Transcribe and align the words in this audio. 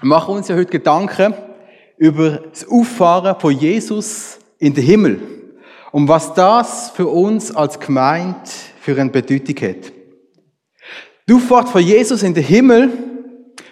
wir 0.00 0.08
machen 0.08 0.34
uns 0.34 0.48
ja 0.48 0.56
heute 0.56 0.70
Gedanken 0.70 1.34
über 1.96 2.42
das 2.50 2.68
Auffahren 2.68 3.40
von 3.40 3.52
Jesus 3.52 4.38
in 4.58 4.74
den 4.74 4.84
Himmel 4.84 5.20
und 5.90 6.08
was 6.08 6.34
das 6.34 6.90
für 6.90 7.06
uns 7.06 7.54
als 7.54 7.80
Gemeinde 7.80 8.38
für 8.80 9.00
eine 9.00 9.10
Bedeutung 9.10 9.56
hat. 9.68 9.92
Die 11.26 11.34
Auffahrt 11.34 11.70
von 11.70 11.82
Jesus 11.82 12.22
in 12.22 12.34
den 12.34 12.44
Himmel 12.44 12.90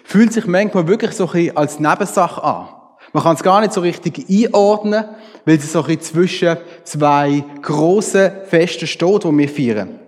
fühlt 0.03 0.33
sich 0.33 0.47
manchmal 0.47 0.87
wirklich 0.87 1.11
so 1.11 1.25
ein 1.27 1.31
bisschen 1.31 1.57
als 1.57 1.79
Nebensache 1.79 2.43
an. 2.43 2.69
Man 3.13 3.23
kann 3.23 3.35
es 3.35 3.43
gar 3.43 3.61
nicht 3.61 3.73
so 3.73 3.81
richtig 3.81 4.25
einordnen, 4.27 5.05
weil 5.45 5.57
es 5.57 5.71
so 5.71 5.83
ein 5.83 6.01
zwischen 6.01 6.57
zwei 6.83 7.43
grossen 7.61 8.31
Festen 8.45 8.87
steht, 8.87 9.23
die 9.23 9.37
wir 9.37 9.49
feiern. 9.49 9.99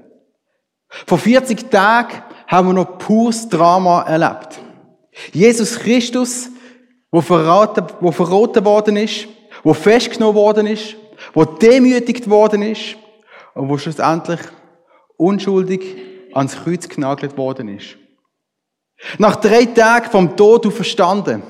Vor 1.05 1.19
40 1.19 1.69
Tagen 1.69 2.23
haben 2.47 2.67
wir 2.69 2.73
noch 2.73 2.97
pures 2.97 3.47
Drama 3.47 4.01
erlebt. 4.01 4.59
Jesus 5.33 5.79
Christus, 5.79 6.49
wo 7.11 7.21
verraten, 7.21 7.85
wo 7.99 8.11
verraten 8.11 8.65
worden 8.65 8.97
ist, 8.97 9.27
wo 9.63 9.73
festgenommen 9.73 10.35
worden 10.35 10.67
ist, 10.67 10.95
wo 11.33 11.45
demütigt 11.45 12.29
worden 12.29 12.61
ist 12.61 12.95
und 13.53 13.69
wo 13.69 13.77
schlussendlich 13.77 14.39
unschuldig 15.17 15.81
ans 16.33 16.55
Kreuz 16.55 16.87
genagelt 16.87 17.37
worden 17.37 17.69
ist. 17.69 17.97
Nach 19.17 19.35
drei 19.35 19.65
Tagen 19.65 20.09
vom 20.09 20.35
Tod 20.35 20.71
verstanden. 20.73 21.43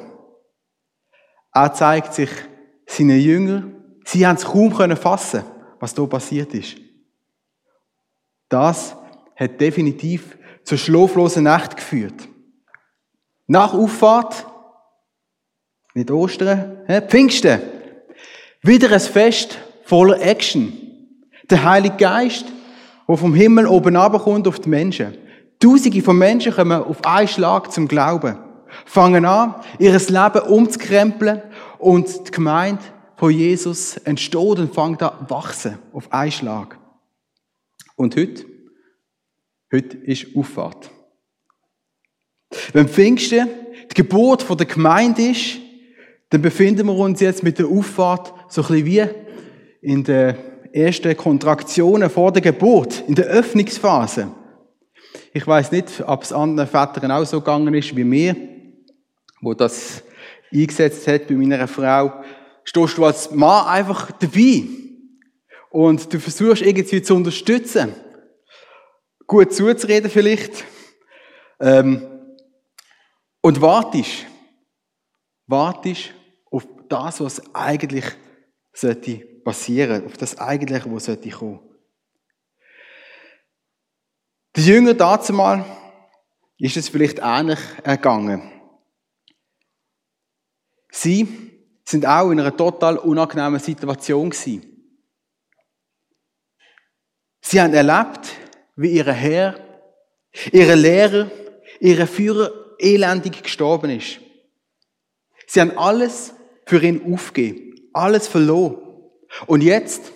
Er 1.53 1.73
zeigt 1.73 2.13
sich 2.13 2.29
seinen 2.85 3.19
Jüngern. 3.19 3.83
Sie 4.05 4.25
haben 4.25 4.35
es 4.35 4.45
kaum 4.45 4.71
fassen 4.95 5.43
was 5.79 5.93
da 5.93 6.05
passiert 6.05 6.53
ist. 6.53 6.77
Das 8.49 8.95
hat 9.35 9.61
definitiv 9.61 10.37
zur 10.63 10.77
schlaflosen 10.77 11.43
Nacht 11.43 11.75
geführt. 11.75 12.27
Nach 13.47 13.73
Auffahrt, 13.73 14.45
nicht 15.93 16.11
Ostern, 16.11 16.85
Pfingsten, 17.07 17.61
wieder 18.61 18.91
ein 18.91 18.99
Fest 18.99 19.57
voller 19.85 20.21
Action. 20.21 20.73
Der 21.49 21.63
Heilige 21.63 21.95
Geist, 21.95 22.45
der 23.07 23.17
vom 23.17 23.33
Himmel 23.33 23.65
oben 23.67 23.95
kommt 23.95 24.47
auf 24.47 24.59
die 24.59 24.69
Menschen. 24.69 25.17
Tausende 25.59 26.01
von 26.01 26.17
Menschen 26.17 26.53
kommen 26.53 26.83
auf 26.83 27.03
einen 27.05 27.27
Schlag 27.27 27.71
zum 27.71 27.87
Glauben, 27.87 28.37
fangen 28.85 29.25
an, 29.25 29.55
ihr 29.79 29.93
Leben 29.93 30.41
umzukrempeln 30.41 31.41
und 31.79 32.27
die 32.27 32.31
Gemeinde 32.31 32.83
von 33.15 33.31
Jesus 33.31 33.97
entsteht 33.97 34.59
und 34.59 34.75
fängt 34.75 35.01
an 35.01 35.29
wachsen 35.29 35.79
auf 35.93 36.11
einen 36.11 36.31
Schlag. 36.31 36.77
Und 37.95 38.15
heute? 38.15 38.45
Heute 39.71 39.97
ist 39.97 40.27
Auffahrt. 40.35 40.91
Wenn 42.73 42.87
Pfingsten 42.87 43.47
die 43.89 43.93
Geburt 43.93 44.47
der 44.59 44.65
Gemeinde 44.65 45.21
ist, 45.23 45.59
dann 46.29 46.41
befinden 46.41 46.87
wir 46.87 46.95
uns 46.95 47.21
jetzt 47.21 47.43
mit 47.43 47.57
der 47.57 47.67
Auffahrt 47.67 48.33
so 48.49 48.61
ein 48.61 48.67
bisschen 48.67 48.85
wie 48.85 49.05
in 49.81 50.03
den 50.03 50.35
ersten 50.73 51.15
Kontraktionen 51.15 52.09
vor 52.09 52.31
der 52.31 52.41
Geburt, 52.41 53.03
in 53.07 53.15
der 53.15 53.25
Öffnungsphase. 53.25 54.31
Ich 55.33 55.45
weiß 55.45 55.71
nicht, 55.71 56.03
ob 56.05 56.23
es 56.23 56.33
anderen 56.33 56.67
Vätern 56.67 57.11
auch 57.11 57.25
so 57.25 57.39
gegangen 57.39 57.73
ist 57.73 57.95
wie 57.95 58.03
mir, 58.03 58.35
wo 59.41 59.53
das 59.53 60.03
eingesetzt 60.53 61.07
hat 61.07 61.27
bei 61.27 61.35
meiner 61.35 61.67
Frau. 61.67 62.23
Stehst 62.63 62.97
du 62.97 63.05
als 63.05 63.31
Mann 63.31 63.67
einfach 63.67 64.11
dabei 64.11 64.63
und 65.69 66.13
du 66.13 66.19
versuchst 66.19 66.61
irgendwie 66.61 67.01
zu 67.01 67.15
unterstützen, 67.15 67.93
gut 69.25 69.53
zuzureden 69.53 70.09
vielleicht, 70.09 70.63
ähm, 71.59 72.16
und 73.47 73.61
wartest, 73.61 74.25
wartest 75.45 76.13
auf 76.51 76.67
das, 76.89 77.21
was 77.21 77.55
eigentlich 77.55 78.03
sollte 78.73 79.19
passieren, 79.45 80.05
auf 80.05 80.17
das 80.17 80.37
Eigentliche, 80.37 80.93
was 80.93 81.05
sollte 81.05 81.29
kommen. 81.29 81.61
Die 84.53 84.65
Jünger 84.65 84.93
dazu 84.93 85.31
mal 85.31 85.63
ist 86.57 86.75
es 86.75 86.89
vielleicht 86.89 87.19
ähnlich 87.19 87.59
ergangen. 87.85 88.51
Sie 90.91 91.25
sind 91.85 92.05
auch 92.05 92.31
in 92.31 92.41
einer 92.41 92.57
total 92.57 92.97
unangenehmen 92.97 93.61
Situation 93.61 94.29
gewesen. 94.29 94.99
Sie 97.39 97.61
haben 97.61 97.73
erlebt, 97.73 98.27
wie 98.75 98.91
ihr 98.91 99.05
Herr, 99.05 99.57
ihre 100.51 100.75
Lehrer, 100.75 101.31
ihre 101.79 102.07
Führer 102.07 102.66
elendig 102.79 103.43
gestorben 103.43 103.91
ist. 103.91 104.19
Sie 105.47 105.61
haben 105.61 105.77
alles 105.77 106.33
für 106.65 106.83
ihn 106.83 107.13
aufgegeben 107.13 107.67
alles 107.97 108.27
verloren. 108.27 108.77
Und 109.47 109.61
jetzt 109.61 110.13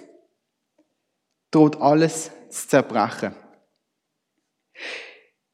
droht 1.50 1.82
alles 1.82 2.32
zu 2.50 2.68
zerbrechen. 2.68 3.36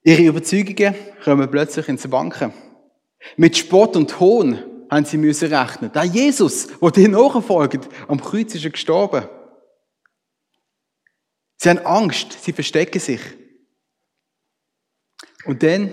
Ihre 0.03 0.23
Überzeugungen 0.23 0.95
kommen 1.23 1.49
plötzlich 1.49 1.87
ins 1.87 2.07
Banken. 2.07 2.53
Mit 3.35 3.57
Spott 3.57 3.95
und 3.95 4.19
Hohn 4.19 4.63
haben 4.89 5.05
sie 5.05 5.17
müssen 5.17 5.53
rechnen. 5.53 5.91
Der 5.91 6.03
Jesus, 6.03 6.67
der 6.79 6.91
dir 6.91 7.09
nachfolgt, 7.09 7.89
am 8.07 8.21
Kreuz 8.21 8.55
ist 8.55 8.63
er 8.63 8.71
gestorben. 8.71 9.27
Sie 11.57 11.69
haben 11.69 11.79
Angst, 11.79 12.43
sie 12.43 12.53
verstecken 12.53 12.99
sich. 12.99 13.21
Und 15.45 15.63
dann, 15.63 15.91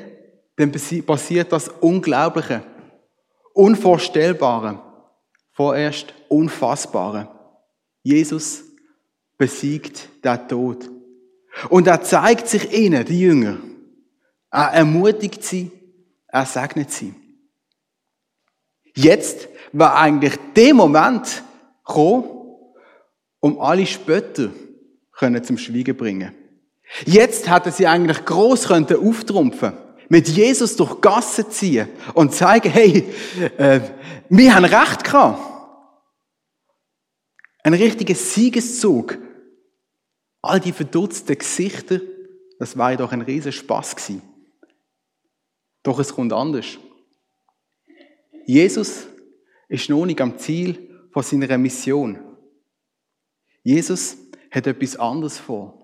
dann 0.57 0.73
passiert 0.73 1.53
das 1.53 1.69
Unglaubliche, 1.69 2.63
Unvorstellbare 3.53 4.81
vorerst 5.55 6.13
Unfassbare. 6.29 7.29
Jesus 8.03 8.65
besiegt 9.39 10.09
den 10.25 10.49
Tod. 10.49 10.91
Und 11.71 11.87
er 11.87 12.03
zeigt 12.03 12.49
sich 12.49 12.73
ihnen, 12.73 13.05
die 13.05 13.21
Jünger. 13.21 13.59
Er 14.51 14.73
ermutigt 14.73 15.43
sie, 15.43 15.71
er 16.27 16.45
segnet 16.45 16.91
sie. 16.91 17.15
Jetzt 18.97 19.49
war 19.73 19.97
eigentlich 19.97 20.37
der 20.55 20.75
Moment 20.75 21.43
gekommen, 21.87 22.25
um 23.41 23.61
alle 23.61 23.87
Spötter 23.87 24.51
zum 25.43 25.59
Schweigen 25.59 25.97
bringen. 25.97 26.35
Jetzt 27.07 27.51
hätten 27.51 27.73
sie 27.73 27.87
eigentlich 27.87 28.25
gross 28.25 28.71
auftrumpfen 28.71 29.73
mit 30.15 30.29
Jesus 30.29 30.77
durch 30.77 31.01
Gassen 31.01 31.51
ziehen 31.51 31.89
und 32.15 32.33
zeigen, 32.33 32.71
hey, 32.71 33.13
äh, 33.59 33.81
wir 34.29 34.55
haben 34.55 34.65
recht 34.65 35.03
gehabt. 35.03 35.41
Ein 37.65 37.75
richtiger 37.75 38.15
Siegeszug. 38.15 39.19
All 40.41 40.61
die 40.61 40.71
verdutzten 40.71 41.37
Gesichter, 41.37 42.01
das 42.61 42.79
war 42.79 42.97
doch 42.97 43.11
ein 43.11 43.23
riesen 43.23 43.51
Spaß 43.51 43.97
gewesen. 43.97 44.23
Doch 45.83 45.99
es 45.99 46.15
kommt 46.15 46.33
anders. 46.33 46.79
Jesus 48.47 49.09
ist 49.69 49.91
noch 49.91 50.07
nicht 50.07 50.21
am 50.21 50.39
Ziel 50.39 51.09
von 51.13 51.25
seiner 51.25 51.59
Mission. 51.59 52.21
Jesus 53.65 54.17
hat 54.53 54.69
etwas 54.69 54.95
anderes 54.95 55.41
vor. 55.41 55.84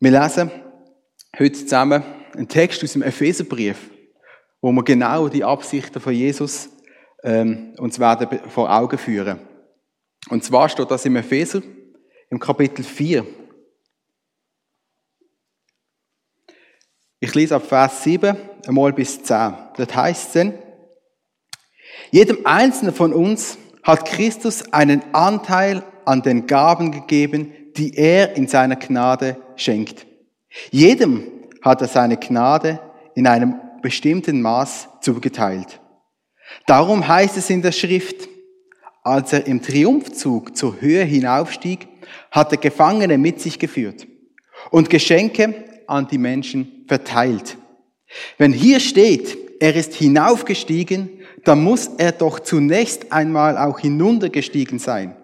Wir 0.00 0.12
lesen 0.12 0.52
heute 1.36 1.54
zusammen 1.54 2.04
einen 2.32 2.46
Text 2.46 2.84
aus 2.84 2.92
dem 2.92 3.02
Epheserbrief, 3.02 3.90
wo 4.60 4.70
wir 4.70 4.84
genau 4.84 5.28
die 5.28 5.42
Absichten 5.42 6.00
von 6.00 6.12
Jesus 6.12 6.68
ähm, 7.24 7.74
uns 7.78 7.98
werden 7.98 8.48
vor 8.48 8.72
Augen 8.72 8.96
führen. 8.96 9.40
Und 10.30 10.44
zwar 10.44 10.68
steht 10.68 10.88
das 10.92 11.04
im 11.04 11.16
Epheser 11.16 11.62
im 12.30 12.38
Kapitel 12.38 12.84
4. 12.84 13.26
Ich 17.18 17.34
lese 17.34 17.56
ab 17.56 17.66
Vers 17.66 18.04
7 18.04 18.36
einmal 18.68 18.92
bis 18.92 19.20
10. 19.24 19.52
Dort 19.76 19.96
heißt 19.96 20.36
es 20.36 20.52
jedem 22.12 22.46
Einzelnen 22.46 22.94
von 22.94 23.12
uns 23.12 23.58
hat 23.82 24.04
Christus 24.04 24.72
einen 24.72 25.02
Anteil 25.12 25.82
an 26.04 26.22
den 26.22 26.46
Gaben 26.46 26.92
gegeben, 26.92 27.52
die 27.76 27.96
er 27.96 28.36
in 28.36 28.46
seiner 28.46 28.76
Gnade 28.76 29.42
schenkt. 29.60 30.06
Jedem 30.70 31.24
hat 31.62 31.80
er 31.82 31.88
seine 31.88 32.16
Gnade 32.16 32.80
in 33.14 33.26
einem 33.26 33.56
bestimmten 33.82 34.40
Maß 34.42 34.88
zugeteilt. 35.00 35.80
Darum 36.66 37.06
heißt 37.06 37.36
es 37.36 37.50
in 37.50 37.62
der 37.62 37.72
Schrift, 37.72 38.28
als 39.02 39.32
er 39.32 39.46
im 39.46 39.62
Triumphzug 39.62 40.56
zur 40.56 40.80
Höhe 40.80 41.04
hinaufstieg, 41.04 41.88
hat 42.30 42.52
er 42.52 42.58
Gefangene 42.58 43.18
mit 43.18 43.40
sich 43.40 43.58
geführt 43.58 44.06
und 44.70 44.90
Geschenke 44.90 45.64
an 45.86 46.08
die 46.08 46.18
Menschen 46.18 46.84
verteilt. 46.86 47.56
Wenn 48.36 48.52
hier 48.52 48.80
steht, 48.80 49.36
er 49.60 49.74
ist 49.74 49.94
hinaufgestiegen, 49.94 51.10
dann 51.44 51.62
muss 51.62 51.90
er 51.98 52.12
doch 52.12 52.40
zunächst 52.40 53.12
einmal 53.12 53.56
auch 53.56 53.78
hinuntergestiegen 53.80 54.78
sein. 54.78 55.16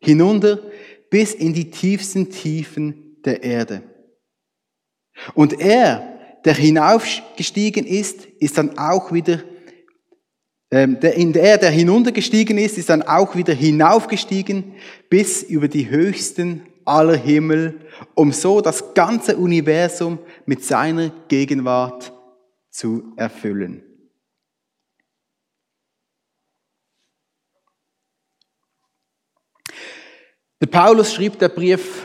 Hinunter 0.00 0.60
bis 1.10 1.34
in 1.34 1.52
die 1.52 1.70
tiefsten 1.70 2.30
Tiefen 2.30 3.09
der 3.24 3.42
Erde. 3.42 3.82
Und 5.34 5.60
er, 5.60 6.18
der 6.44 6.54
hinaufgestiegen 6.54 7.86
ist, 7.86 8.24
ist 8.24 8.58
dann 8.58 8.78
auch 8.78 9.12
wieder, 9.12 9.40
ähm, 10.70 10.98
der, 11.00 11.12
der, 11.12 11.58
der 11.58 11.70
hinuntergestiegen 11.70 12.56
ist, 12.58 12.78
ist 12.78 12.90
dann 12.90 13.02
auch 13.02 13.36
wieder 13.36 13.52
hinaufgestiegen 13.52 14.74
bis 15.08 15.42
über 15.42 15.68
die 15.68 15.90
höchsten 15.90 16.66
aller 16.84 17.16
Himmel, 17.16 17.80
um 18.14 18.32
so 18.32 18.60
das 18.60 18.94
ganze 18.94 19.36
Universum 19.36 20.18
mit 20.46 20.64
seiner 20.64 21.10
Gegenwart 21.28 22.12
zu 22.70 23.12
erfüllen. 23.16 23.82
Der 30.60 30.66
Paulus 30.66 31.14
schrieb 31.14 31.38
der 31.38 31.48
Brief, 31.48 32.04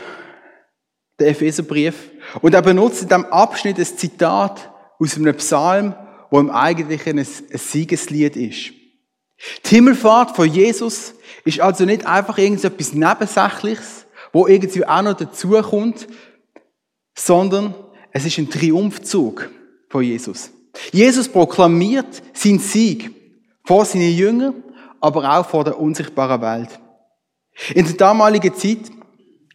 der 1.18 1.28
Epheserbrief, 1.28 2.10
und 2.42 2.54
er 2.54 2.62
benutzt 2.62 3.02
in 3.02 3.08
diesem 3.08 3.26
Abschnitt 3.26 3.78
ein 3.78 3.84
Zitat 3.84 4.70
aus 4.98 5.16
einem 5.16 5.36
Psalm, 5.36 5.94
wo 6.30 6.40
im 6.40 6.50
Eigentlichen 6.50 7.18
ein, 7.18 7.24
Siegeslied 7.24 8.36
ist. 8.36 8.72
Die 9.64 9.74
Himmelfahrt 9.74 10.34
von 10.34 10.50
Jesus 10.50 11.14
ist 11.44 11.60
also 11.60 11.84
nicht 11.84 12.06
einfach 12.06 12.38
irgendetwas 12.38 12.92
Nebensächliches, 12.92 14.06
wo 14.32 14.46
irgendwie 14.46 14.84
auch 14.86 15.02
noch 15.02 15.14
dazukommt, 15.14 16.06
sondern 17.16 17.74
es 18.12 18.24
ist 18.24 18.38
ein 18.38 18.50
Triumphzug 18.50 19.50
von 19.88 20.02
Jesus. 20.02 20.50
Jesus 20.92 21.28
proklamiert 21.28 22.22
seinen 22.34 22.58
Sieg 22.58 23.10
vor 23.64 23.84
seinen 23.84 24.12
Jüngern, 24.12 24.62
aber 25.00 25.38
auch 25.38 25.48
vor 25.48 25.64
der 25.64 25.78
unsichtbaren 25.78 26.40
Welt. 26.40 26.78
In 27.74 27.86
der 27.86 27.94
damaligen 27.94 28.54
Zeit, 28.54 28.90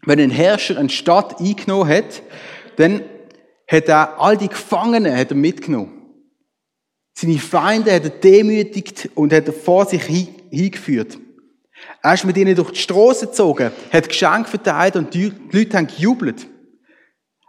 wenn 0.05 0.19
ein 0.19 0.31
Herrscher 0.31 0.77
eine 0.77 0.89
Stadt 0.89 1.39
eingenommen 1.39 1.89
hat, 1.89 2.23
dann 2.77 3.01
hat 3.67 3.87
er 3.87 4.19
all 4.19 4.37
die 4.37 4.47
Gefangenen 4.49 5.15
hat 5.15 5.31
er 5.31 5.37
mitgenommen. 5.37 6.01
Seine 7.13 7.37
Feinde 7.37 7.93
hat 7.93 8.03
er 8.03 8.09
demütigt 8.09 9.09
und 9.15 9.33
hat 9.33 9.47
er 9.47 9.53
vor 9.53 9.85
sich 9.85 10.03
hingeführt. 10.49 11.19
Er 12.01 12.13
ist 12.13 12.25
mit 12.25 12.37
ihnen 12.37 12.55
durch 12.55 12.71
die 12.71 12.79
Straße 12.79 13.27
gezogen, 13.27 13.71
hat 13.91 14.09
Geschenke 14.09 14.49
verteilt 14.49 14.95
und 14.95 15.13
die 15.13 15.31
Leute 15.51 15.77
haben 15.77 15.87
gejubelt. 15.87 16.47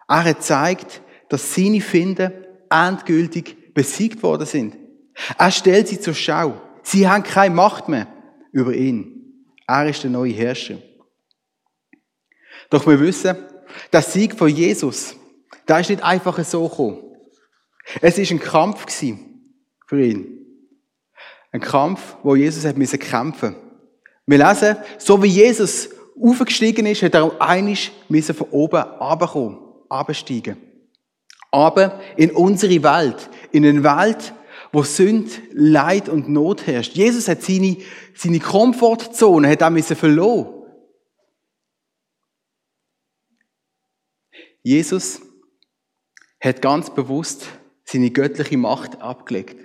Er 0.09 0.25
hat 0.25 0.39
gezeigt, 0.39 1.01
dass 1.29 1.55
seine 1.55 1.81
Finde 1.81 2.65
endgültig 2.69 3.75
besiegt 3.75 4.23
worden 4.23 4.47
sind. 4.47 4.77
Er 5.39 5.51
stellt 5.51 5.89
sie 5.89 6.01
zur 6.01 6.15
Schau. 6.15 6.61
Sie 6.83 7.09
haben 7.09 7.23
keine 7.23 7.55
Macht 7.55 7.89
mehr 7.89 8.07
über 8.53 8.75
ihn. 8.75 9.49
Er 9.67 9.89
ist 9.89 10.03
der 10.03 10.11
neue 10.11 10.33
Herrscher. 10.33 10.79
Doch 12.73 12.87
wir 12.87 12.99
wissen, 12.99 13.37
der 13.93 14.01
Sieg 14.01 14.35
von 14.35 14.49
Jesus, 14.49 15.15
der 15.69 15.81
ist 15.81 15.91
nicht 15.91 16.03
einfach 16.03 16.43
so 16.43 16.67
gekommen. 16.67 17.03
Es 18.01 18.17
ist 18.17 18.31
ein 18.31 18.41
Kampf 18.41 18.87
für 19.87 20.03
ihn. 20.03 20.39
Ein 21.53 21.61
Kampf, 21.61 22.17
wo 22.23 22.35
Jesus 22.35 22.65
hat 22.65 22.79
müssen 22.79 22.99
kämpfen. 22.99 23.57
Wir 24.25 24.39
lesen, 24.39 24.79
so 24.97 25.23
wie 25.23 25.29
Jesus 25.29 25.91
aufgestiegen 26.19 26.87
ist, 26.87 27.03
hat 27.03 27.15
er 27.15 27.25
auch 27.25 27.41
einig 27.41 27.93
müssen 28.09 28.35
von 28.35 28.49
oben 28.51 28.81
runterkommen, 28.81 29.59
runtersteigen. 29.91 30.57
Aber 31.51 32.01
in 32.17 32.31
unsere 32.31 32.83
Welt, 32.83 33.29
in 33.51 33.67
eine 33.67 33.85
Welt, 33.85 34.33
wo 34.73 34.83
Sünd, 34.83 35.29
Leid 35.53 36.09
und 36.09 36.31
Not 36.31 36.67
herrscht. 36.67 36.95
Jesus 36.95 37.29
hat 37.29 37.43
seine, 37.43 37.77
seine 38.15 38.41
Komfortzone, 38.41 39.47
hat 39.51 39.63
auch 39.63 39.69
müssen 39.69 39.95
verloren. 39.95 40.62
Jesus 44.63 45.21
hat 46.41 46.63
ganz 46.63 46.95
bewusst 46.95 47.47
seine 47.85 48.11
göttliche 48.11 48.57
Macht 48.57 49.01
abgelegt. 49.01 49.57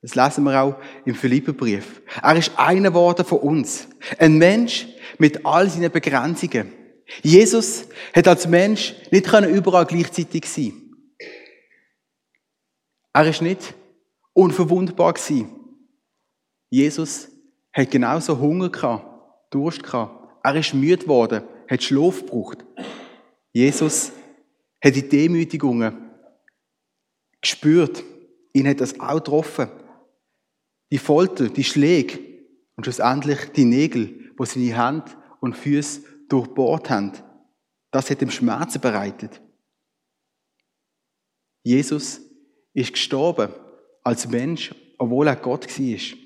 Das 0.00 0.14
lesen 0.14 0.44
wir 0.44 0.62
auch 0.62 0.76
im 1.04 1.14
Philipperbrief. 1.14 2.02
Er 2.22 2.36
ist 2.36 2.52
einer 2.56 2.90
geworden 2.90 3.24
von 3.24 3.38
uns. 3.38 3.88
Ein 4.18 4.38
Mensch 4.38 4.86
mit 5.18 5.44
all 5.44 5.68
seinen 5.68 5.90
Begrenzungen. 5.90 6.72
Jesus 7.22 7.86
hat 8.14 8.28
als 8.28 8.46
Mensch 8.46 8.94
nicht 9.10 9.26
überall 9.26 9.86
gleichzeitig 9.86 10.46
sein. 10.46 10.72
Er 13.12 13.26
ist 13.26 13.42
nicht 13.42 13.74
unverwundbar 14.34 15.14
gewesen. 15.14 15.50
Jesus 16.70 17.28
hat 17.72 17.90
genauso 17.90 18.38
Hunger 18.38 18.68
gehabt, 18.68 19.06
Durst 19.50 19.82
gehabt. 19.82 20.44
Er 20.44 20.54
ist 20.54 20.74
müde 20.74 20.98
geworden, 20.98 21.42
hat 21.68 21.82
Schlaf 21.82 22.20
gebraucht. 22.20 22.64
Jesus 23.52 24.12
hat 24.80 24.94
die 24.94 25.08
Demütigungen 25.08 26.10
gespürt. 27.40 28.02
Ihn 28.52 28.68
hat 28.68 28.80
das 28.80 28.98
auch 29.00 29.16
getroffen. 29.16 29.68
Die 30.90 30.98
Folter, 30.98 31.48
die 31.48 31.64
Schläge 31.64 32.18
und 32.76 32.84
schlussendlich 32.84 33.52
die 33.52 33.64
Nägel, 33.64 34.32
wo 34.36 34.44
seine 34.44 34.76
Hand 34.76 35.16
und 35.40 35.56
Füße 35.56 36.02
durchbohrt 36.28 36.90
haben. 36.90 37.12
Das 37.90 38.10
hat 38.10 38.22
ihm 38.22 38.30
Schmerzen 38.30 38.80
bereitet. 38.80 39.40
Jesus 41.62 42.20
ist 42.72 42.92
gestorben 42.92 43.52
als 44.02 44.28
Mensch, 44.28 44.74
obwohl 44.96 45.26
er 45.26 45.36
Gott 45.36 45.66
war. 45.68 46.18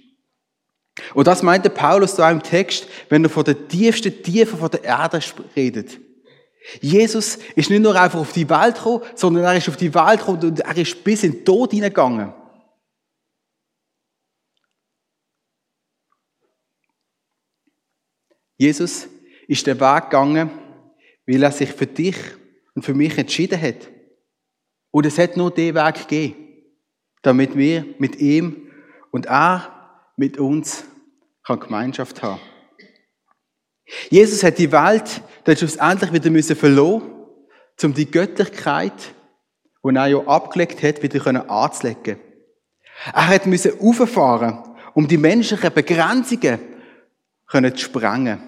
Und 1.14 1.26
das 1.26 1.42
meinte 1.42 1.70
Paulus 1.70 2.14
da 2.14 2.30
im 2.30 2.42
Text, 2.42 2.86
wenn 3.08 3.24
er 3.24 3.30
von 3.30 3.44
der 3.44 3.68
tiefsten 3.68 4.22
Tiefe 4.22 4.56
von 4.56 4.70
der 4.70 4.84
Erde 4.84 5.20
redet. 5.56 5.98
Jesus 6.80 7.38
ist 7.56 7.70
nicht 7.70 7.82
nur 7.82 8.00
einfach 8.00 8.20
auf 8.20 8.32
die 8.32 8.48
Welt 8.48 8.76
gekommen, 8.76 9.02
sondern 9.14 9.44
er 9.44 9.56
ist 9.56 9.68
auf 9.68 9.76
die 9.76 9.92
Welt 9.92 10.20
gekommen 10.20 10.42
und 10.42 10.60
er 10.60 10.76
ist 10.76 11.02
bis 11.02 11.24
in 11.24 11.32
den 11.32 11.44
Tod 11.44 11.72
hineingegangen. 11.72 12.32
Jesus 18.56 19.08
ist 19.48 19.66
den 19.66 19.80
Weg 19.80 20.04
gegangen, 20.04 20.50
weil 21.26 21.42
er 21.42 21.50
sich 21.50 21.72
für 21.72 21.86
dich 21.86 22.16
und 22.74 22.84
für 22.84 22.94
mich 22.94 23.18
entschieden 23.18 23.60
hat. 23.60 23.88
Und 24.92 25.06
es 25.06 25.18
hat 25.18 25.36
nur 25.36 25.50
den 25.50 25.74
Weg 25.74 25.94
gegeben, 25.94 26.36
damit 27.22 27.56
wir 27.56 27.84
mit 27.98 28.16
ihm 28.20 28.70
und 29.10 29.26
er 29.26 30.12
mit 30.16 30.38
uns 30.38 30.84
Gemeinschaft 31.44 32.22
haben. 32.22 32.40
Jesus 34.10 34.42
hat 34.42 34.58
die 34.58 34.72
Welt 34.72 35.22
dann 35.44 35.56
schlussendlich 35.56 36.12
wieder 36.12 36.30
müssen 36.30 36.56
verloren, 36.56 37.02
um 37.82 37.94
die 37.94 38.10
Göttlichkeit, 38.10 38.92
die 39.84 39.94
er 39.94 40.06
ja 40.06 40.18
abgelegt 40.18 40.82
hat, 40.82 41.02
wieder 41.02 41.50
anzulegen. 41.50 42.18
Er 43.12 43.28
hat 43.28 43.46
müssen 43.46 43.72
auffahren, 43.80 44.58
um 44.94 45.08
die 45.08 45.16
menschlichen 45.16 45.72
Begrenzungen 45.72 46.60
zu 47.50 47.78
sprengen. 47.78 48.40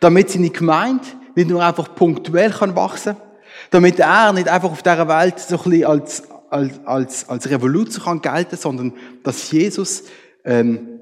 Damit 0.00 0.30
seine 0.30 0.50
Gemeinde 0.50 1.06
nicht 1.34 1.48
nur 1.48 1.64
einfach 1.64 1.94
punktuell 1.94 2.52
wachsen 2.74 3.16
kann, 3.16 3.22
damit 3.70 3.98
er 4.00 4.32
nicht 4.32 4.48
einfach 4.48 4.72
auf 4.72 4.82
dieser 4.82 5.08
Welt 5.08 5.38
so 5.38 5.56
ein 5.56 5.62
bisschen 5.70 5.84
als, 5.84 6.22
als, 6.50 6.80
als, 6.84 7.28
als 7.28 7.50
Revolution 7.50 8.20
kann 8.20 8.46
sondern 8.52 8.92
dass 9.22 9.50
Jesus 9.50 10.04
ähm, 10.44 11.00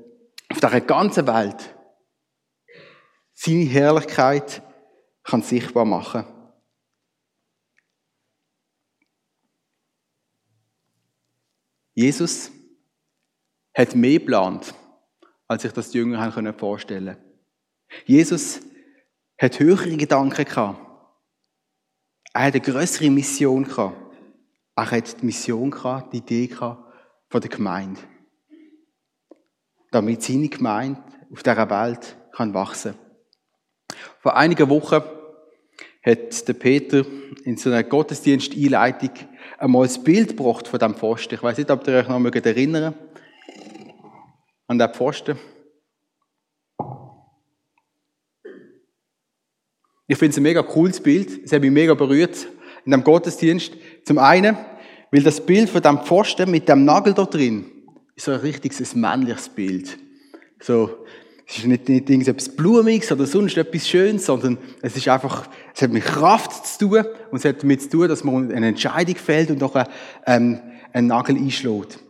auf 0.51 0.61
dieser 0.61 0.81
ganzen 0.83 1.27
Welt 1.27 1.75
seine 3.41 3.67
Herrlichkeit 3.67 4.63
kann 5.23 5.43
sichtbar 5.43 5.85
machen. 5.85 6.25
Jesus 11.95 12.51
hat 13.77 13.95
mehr 13.95 14.19
geplant, 14.19 14.75
als 15.47 15.63
sich 15.63 15.73
das 15.73 15.91
die 15.91 15.99
Jünger 15.99 16.53
vorstellen 16.53 17.15
können. 17.15 18.05
Jesus 18.07 18.61
hat 19.41 19.61
höhere 19.61 19.97
Gedanken 19.97 20.45
gehabt. 20.45 20.81
Er 22.33 22.47
hat 22.47 22.55
eine 22.55 22.61
größere 22.61 23.09
Mission 23.09 23.65
gehabt. 23.65 23.97
Er 24.75 24.91
hat 24.91 25.21
die 25.21 25.27
Mission 25.27 25.71
gehabt, 25.71 26.13
die 26.13 26.19
Idee 26.19 26.49
gehabt 26.49 26.93
von 27.29 27.41
der 27.41 27.51
Gemeinde. 27.51 28.01
Damit 29.93 30.25
seine 30.25 30.49
Gemeinde 30.49 31.03
auf 31.31 31.45
dieser 31.45 31.71
Welt 31.71 32.17
kann 32.33 32.53
wachsen. 32.53 33.08
Vor 34.21 34.37
einigen 34.37 34.69
Wochen 34.69 35.03
hat 36.03 36.49
der 36.49 36.53
Peter 36.55 37.05
in 37.45 37.57
so 37.57 37.71
einer 37.71 37.83
Gottesdiensteinleitung 37.83 39.11
einmal 39.59 39.87
das 39.87 40.03
Bild 40.03 40.37
gebracht 40.37 40.69
von 40.69 40.79
diesem 40.79 40.95
Pfosten. 40.95 41.35
Ich 41.35 41.43
weiß 41.43 41.59
nicht, 41.59 41.71
ob 41.71 41.87
ihr 41.87 41.95
euch 41.95 42.09
noch 42.09 42.25
erinnern 42.25 42.95
an 44.67 44.79
den 44.79 44.89
Pfosten. 44.93 45.39
Ich 50.07 50.17
finde 50.17 50.31
es 50.31 50.37
ein 50.39 50.43
mega 50.43 50.63
cooles 50.63 51.01
Bild. 51.01 51.45
Es 51.45 51.53
hat 51.53 51.61
mich 51.61 51.71
mega 51.71 51.95
berührt 51.95 52.47
in 52.85 52.93
dem 52.93 53.05
Gottesdienst. 53.05 53.75
Zum 54.05 54.19
einen, 54.19 54.57
weil 55.11 55.23
das 55.23 55.45
Bild 55.45 55.69
von 55.69 55.83
dem 55.83 55.99
Pfosten 55.99 56.51
mit 56.51 56.69
dem 56.69 56.85
Nagel 56.85 57.13
da 57.13 57.25
drin 57.25 57.71
ist 58.15 58.25
so 58.25 58.33
ein 58.33 58.41
richtiges 58.41 58.95
männliches 58.95 59.49
Bild. 59.49 59.97
So 60.61 61.05
Es 61.49 61.59
ist 61.59 61.65
nicht, 61.65 61.89
nicht 61.89 62.11
irgendetwas 62.11 62.55
Blumiges 62.55 63.11
oder 63.11 63.27
sonst 63.27 63.57
etwas 63.57 63.89
Schönes, 63.89 64.27
sondern 64.27 64.59
es 64.83 64.97
ist 64.97 65.09
einfach, 65.09 65.49
es 65.75 65.81
hat 65.81 65.91
mit 65.91 66.05
Kraft 66.05 66.67
zu 66.67 66.89
tun 66.89 67.05
und 67.31 67.39
es 67.39 67.45
hat 67.47 67.63
damit 67.63 67.81
zu 67.81 67.89
tun, 67.89 68.09
dass 68.09 68.23
man 68.23 68.53
eine 68.53 68.69
Entscheidung 68.69 69.17
fällt 69.17 69.51
und 69.51 69.63
einen, 69.63 69.89
ähm, 70.27 70.61
einen 70.93 71.07
Nagel 71.07 71.37
einschlägt. 71.37 72.01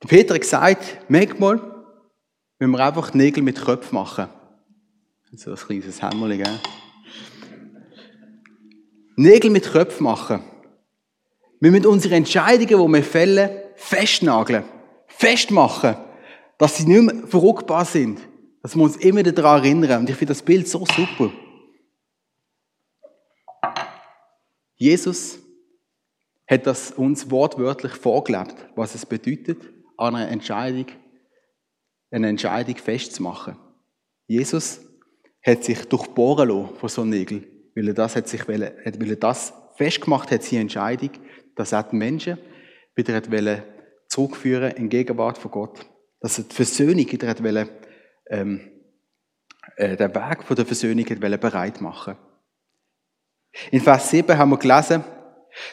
Peter 0.00 0.34
hat 0.34 0.40
gesagt, 0.40 0.98
manchmal 1.08 1.60
müssen 2.58 2.72
wir 2.72 2.84
einfach 2.84 3.14
Nägel 3.14 3.44
mit 3.44 3.60
Köpfen 3.60 3.94
machen. 3.94 4.28
So 5.32 5.50
ein 5.50 5.56
kleines 5.56 6.02
Hämmerchen, 6.02 6.42
gell? 6.42 6.60
Nägel 9.16 9.50
mit 9.50 9.70
Köpfen 9.70 10.04
machen. 10.04 10.42
Wir 11.60 11.70
müssen 11.70 11.86
unsere 11.86 12.14
Entscheidungen, 12.16 12.86
die 12.86 12.96
wir 12.96 13.04
fällen, 13.04 13.50
festnageln, 13.76 14.64
festmachen, 15.18 15.96
dass 16.58 16.76
sie 16.76 16.86
nicht 16.86 17.02
mehr 17.02 17.26
verrückbar 17.26 17.84
sind. 17.84 18.20
Dass 18.62 18.76
wir 18.76 18.82
uns 18.82 18.96
immer 18.96 19.22
daran 19.22 19.64
erinnern. 19.64 20.00
Und 20.00 20.10
ich 20.10 20.16
finde 20.16 20.32
das 20.32 20.42
Bild 20.42 20.68
so 20.68 20.84
super. 20.86 21.30
Jesus 24.76 25.40
hat 26.46 26.66
das 26.66 26.92
uns 26.92 27.30
wortwörtlich 27.30 27.92
vorgelebt, 27.92 28.54
was 28.76 28.94
es 28.94 29.04
bedeutet, 29.04 29.60
an 29.96 30.14
einer 30.14 30.30
Entscheidung, 30.30 30.86
eine 32.10 32.28
Entscheidung 32.28 32.76
festzumachen. 32.76 33.56
Jesus 34.28 34.80
hat 35.44 35.64
sich 35.64 35.84
durchbohren 35.86 36.48
lassen 36.48 36.76
von 36.76 36.88
so 36.88 37.04
Nägeln, 37.04 37.44
weil 37.74 37.88
er 37.88 37.94
das, 37.94 38.14
hat 38.14 38.28
sich, 38.28 38.46
weil 38.46 38.62
er 38.62 39.16
das 39.16 39.52
festgemacht 39.76 40.30
hat, 40.30 40.44
seine 40.44 40.62
Entscheidung, 40.62 41.10
dass 41.56 41.72
er 41.72 41.82
die 41.82 41.96
Menschen 41.96 42.38
wieder 42.94 43.14
hat 43.14 43.30
zurückführen 44.18 44.72
in 44.72 44.88
Gegenwart 44.88 45.38
von 45.38 45.50
Gott. 45.52 45.86
Dass 46.20 46.38
er 46.38 46.44
die 46.44 46.54
Versöhnung 46.54 47.06
hat 47.06 47.42
wollen, 47.44 47.68
ähm, 48.28 48.60
äh, 49.76 49.96
den 49.96 50.12
Weg 50.12 50.42
von 50.42 50.56
der 50.56 50.66
Versöhnung 50.66 51.06
hat 51.06 51.20
bereit 51.20 51.80
machen 51.80 52.16
In 53.70 53.80
Vers 53.80 54.10
7 54.10 54.36
haben 54.36 54.50
wir 54.50 54.58
gelesen, 54.58 55.04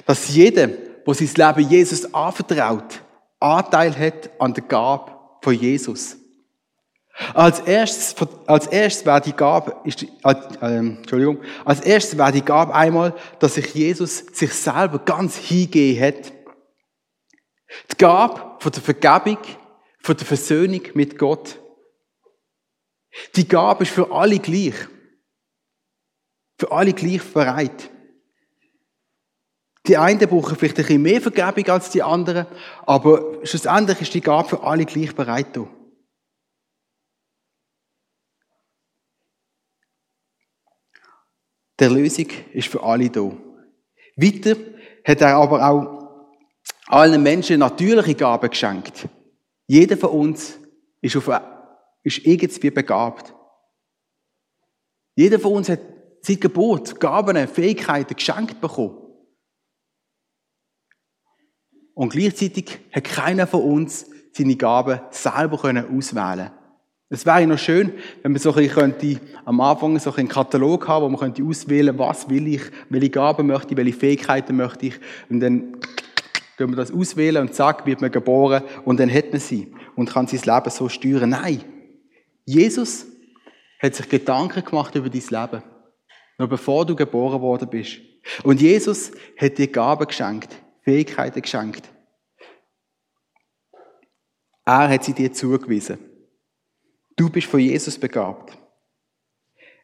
dass 0.05 0.29
jeder, 0.29 0.67
der 0.67 1.13
sein 1.13 1.55
Leben 1.55 1.69
Jesus 1.69 2.13
anvertraut, 2.13 3.01
Anteil 3.39 3.97
hat 3.97 4.29
an 4.39 4.53
der 4.53 4.63
Gabe 4.63 5.11
von 5.41 5.53
Jesus. 5.53 6.15
Als 7.33 7.61
erstes, 7.61 8.15
als 8.45 8.67
erstes 8.67 9.05
wäre 9.05 9.21
die 9.21 9.33
Gabe, 9.33 9.75
ist, 9.85 10.03
äh, 10.03 10.35
Entschuldigung, 10.61 11.39
als 11.63 11.79
erstes 11.79 12.17
wäre 12.17 12.31
die 12.31 12.43
Gabe 12.43 12.75
einmal, 12.75 13.15
dass 13.39 13.55
sich 13.55 13.73
Jesus 13.73 14.17
sich 14.33 14.53
selber 14.53 14.99
ganz 14.99 15.37
hingehen 15.37 15.99
hat. 15.99 16.34
Die 17.91 17.97
Gabe 17.97 18.57
der 18.63 18.81
Vergebung, 18.81 19.37
der 20.07 20.15
Versöhnung 20.17 20.81
mit 20.93 21.17
Gott. 21.17 21.59
Die 23.35 23.47
Gabe 23.47 23.83
ist 23.83 23.93
für 23.93 24.11
alle 24.11 24.39
gleich. 24.39 24.75
Für 26.57 26.71
alle 26.71 26.93
gleich 26.93 27.23
bereit. 27.33 27.91
Die 29.87 29.97
einen 29.97 30.27
brauchen 30.27 30.55
vielleicht 30.55 30.77
ein 30.77 30.85
bisschen 30.85 31.01
mehr 31.01 31.21
Vergebung 31.21 31.69
als 31.69 31.91
die 31.91 32.01
anderen, 32.01 32.47
aber 32.87 33.45
schlussendlich 33.45 34.01
ist 34.01 34.13
die 34.13 34.21
Gabe 34.21 34.49
für 34.49 34.63
alle 34.63 34.85
gleich 34.85 35.13
bereit. 35.13 35.55
Die 41.79 41.85
Lösung 41.85 42.27
ist 42.53 42.69
für 42.69 42.81
alle 42.81 43.09
da. 43.09 43.31
Weiter 44.15 44.55
hat 45.03 45.21
er 45.21 45.35
aber 45.35 45.69
auch 45.69 46.04
allen 46.87 47.21
Menschen 47.23 47.59
natürliche 47.59 48.15
Gaben 48.15 48.49
geschenkt. 48.49 49.07
Jeder 49.67 49.97
von 49.97 50.11
uns 50.11 50.59
ist, 51.01 51.15
auf, 51.15 51.29
ist 52.03 52.25
irgendwie 52.25 52.71
begabt. 52.71 53.33
Jeder 55.15 55.39
von 55.39 55.53
uns 55.53 55.69
hat 55.69 55.79
seit 56.21 56.41
Geburt 56.41 56.99
Gaben, 56.99 57.47
Fähigkeiten 57.47 58.15
geschenkt 58.15 58.59
bekommen. 58.61 58.97
Und 61.93 62.09
gleichzeitig 62.09 62.79
hat 62.91 63.05
keiner 63.05 63.47
von 63.47 63.61
uns 63.61 64.05
seine 64.33 64.55
Gaben 64.57 64.99
selber 65.11 65.85
auswählen 65.89 66.51
Es 67.09 67.25
wäre 67.25 67.47
noch 67.47 67.57
schön, 67.57 67.93
wenn 68.21 68.33
man 68.33 68.41
so 68.41 68.53
ein 68.53 68.67
könnte, 68.67 69.21
am 69.45 69.61
Anfang 69.61 69.97
so 69.99 70.13
einen 70.13 70.27
Katalog 70.27 70.87
haben, 70.89 71.05
wo 71.05 71.09
man 71.09 71.19
könnte 71.19 71.43
auswählen, 71.43 71.97
was 71.97 72.29
will 72.29 72.47
ich, 72.47 72.61
welche 72.89 73.09
Gaben 73.11 73.47
möchte 73.47 73.71
ich, 73.71 73.77
welche 73.77 73.97
Fähigkeiten 73.97 74.57
möchte 74.57 74.87
ich. 74.87 74.99
Und 75.29 75.39
dann 75.39 75.77
können 76.57 76.71
wir 76.71 76.77
das 76.77 76.91
auswählen 76.91 77.41
und 77.41 77.53
zack, 77.53 77.85
wird 77.85 78.01
man 78.01 78.11
geboren 78.11 78.63
und 78.85 78.99
dann 78.99 79.13
hat 79.13 79.31
man 79.31 79.39
sie 79.39 79.73
und 79.95 80.09
kann 80.09 80.27
sein 80.27 80.41
Leben 80.41 80.69
so 80.69 80.89
steuern. 80.89 81.29
Nein. 81.29 81.63
Jesus 82.45 83.05
hat 83.81 83.95
sich 83.95 84.07
Gedanken 84.07 84.63
gemacht 84.63 84.95
über 84.95 85.09
dein 85.09 85.21
Leben. 85.21 85.63
Noch 86.37 86.49
bevor 86.49 86.85
du 86.85 86.95
geboren 86.95 87.41
worden 87.41 87.69
bist. 87.69 87.99
Und 88.43 88.61
Jesus 88.61 89.11
hat 89.37 89.57
dir 89.57 89.67
Gaben 89.67 90.07
geschenkt. 90.07 90.55
Fähigkeiten 90.81 91.41
geschenkt. 91.41 91.89
Er 94.65 94.89
hat 94.89 95.03
sie 95.03 95.13
dir 95.13 95.31
zugewiesen. 95.31 95.99
Du 97.15 97.29
bist 97.29 97.47
von 97.47 97.59
Jesus 97.59 97.97
begabt. 97.97 98.57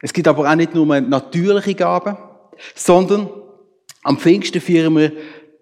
Es 0.02 0.12
gibt 0.12 0.28
aber 0.28 0.50
auch 0.50 0.56
nicht 0.56 0.74
nur 0.74 1.00
natürliche 1.00 1.76
Gaben, 1.76 2.18
sondern 2.76 3.30
am 4.04 4.18
Pfingsten 4.18 4.60
feiern 4.60 4.96
wir 4.96 5.12